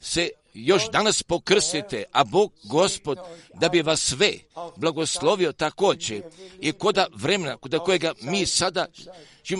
se 0.00 0.30
još 0.54 0.82
danas 0.92 1.22
pokrstite, 1.22 2.04
a 2.12 2.24
Bog 2.24 2.52
Gospod 2.62 3.18
da 3.54 3.68
bi 3.68 3.82
vas 3.82 4.00
sve 4.00 4.32
blagoslovio 4.76 5.52
također. 5.52 6.22
I 6.60 6.72
koda 6.72 7.06
vremena, 7.14 7.56
koda 7.56 7.78
kojega 7.78 8.12
mi 8.20 8.46
sada 8.46 8.86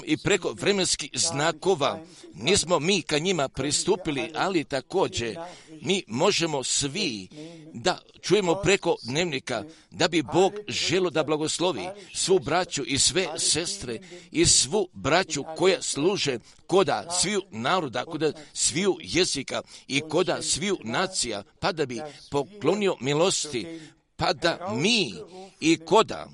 i 0.05 0.17
preko 0.17 0.53
vremenskih 0.53 1.11
znakova 1.15 2.01
nismo 2.35 2.79
mi 2.79 3.03
ka 3.03 3.19
njima 3.19 3.49
pristupili, 3.49 4.31
ali 4.35 4.65
također 4.65 5.39
mi 5.81 6.03
možemo 6.07 6.65
svi 6.65 7.29
da 7.73 7.99
čujemo 8.23 8.55
preko 8.55 8.97
dnevnika 9.03 9.65
da 9.91 10.09
bi 10.09 10.23
Bog 10.23 10.53
želo 10.69 11.11
da 11.11 11.23
blagoslovi 11.23 11.89
svu 12.15 12.39
braću 12.39 12.85
i 12.87 12.99
sve 12.99 13.29
sestre 13.39 13.99
i 14.31 14.47
svu 14.47 14.89
braću 14.93 15.45
koja 15.57 15.83
služe 15.83 16.39
koda 16.67 17.11
sviju 17.21 17.43
naroda, 17.51 18.05
koda 18.05 18.33
sviju 18.53 18.97
jezika 19.01 19.63
i 19.89 20.01
koda 20.01 20.43
sviju 20.43 20.79
nacija, 20.85 21.43
pa 21.61 21.73
da 21.73 21.87
bi 21.87 22.01
poklonio 22.31 22.97
milosti, 23.01 23.81
pa 24.17 24.33
da 24.33 24.75
mi 24.77 25.15
i 25.61 25.77
koda 25.77 26.29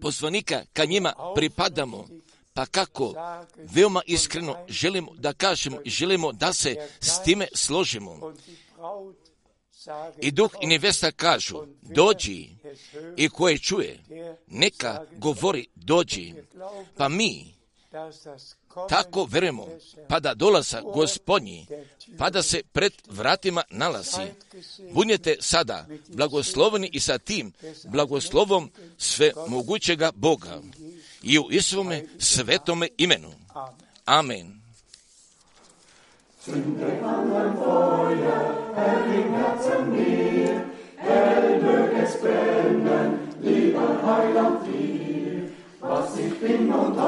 poslanika 0.00 0.62
ka 0.72 0.84
njima 0.84 1.12
pripadamo, 1.34 2.08
pa 2.54 2.66
kako? 2.66 3.14
veoma 3.56 4.02
iskreno 4.06 4.56
želimo 4.68 5.14
da 5.14 5.32
kažemo 5.32 5.78
i 5.84 5.90
želimo 5.90 6.32
da 6.32 6.52
se 6.52 6.88
s 7.00 7.22
time 7.22 7.48
složimo. 7.54 8.34
I 10.20 10.30
duh 10.30 10.50
i 10.60 10.66
nevesta 10.66 11.12
kažu, 11.12 11.66
dođi, 11.82 12.48
i 13.16 13.28
koje 13.28 13.58
čuje, 13.58 14.00
neka 14.46 15.04
govori, 15.16 15.66
dođi, 15.74 16.34
pa 16.96 17.08
mi 17.08 17.57
tako 18.88 19.24
verujemo, 19.24 19.66
pa 20.08 20.20
da 20.20 20.34
dolaza 20.34 20.80
gospodnji, 20.80 21.66
pa 22.18 22.30
da 22.30 22.42
se 22.42 22.62
pred 22.72 22.92
vratima 23.08 23.62
nalazi. 23.70 24.26
Budnjete 24.92 25.36
sada 25.40 25.86
blagosloveni 26.08 26.90
i 26.92 27.00
sa 27.00 27.18
tim 27.18 27.52
blagoslovom 27.84 28.70
sve 28.98 29.32
mogućega 29.48 30.10
Boga 30.14 30.60
i 31.22 31.38
u 31.38 31.48
Isuvome 31.50 32.04
svetome 32.18 32.88
imenu. 32.98 33.32
Amen. 34.04 34.58
Was 45.80 46.18
ich 46.18 46.34
bin 46.40 46.72
und 46.72 46.98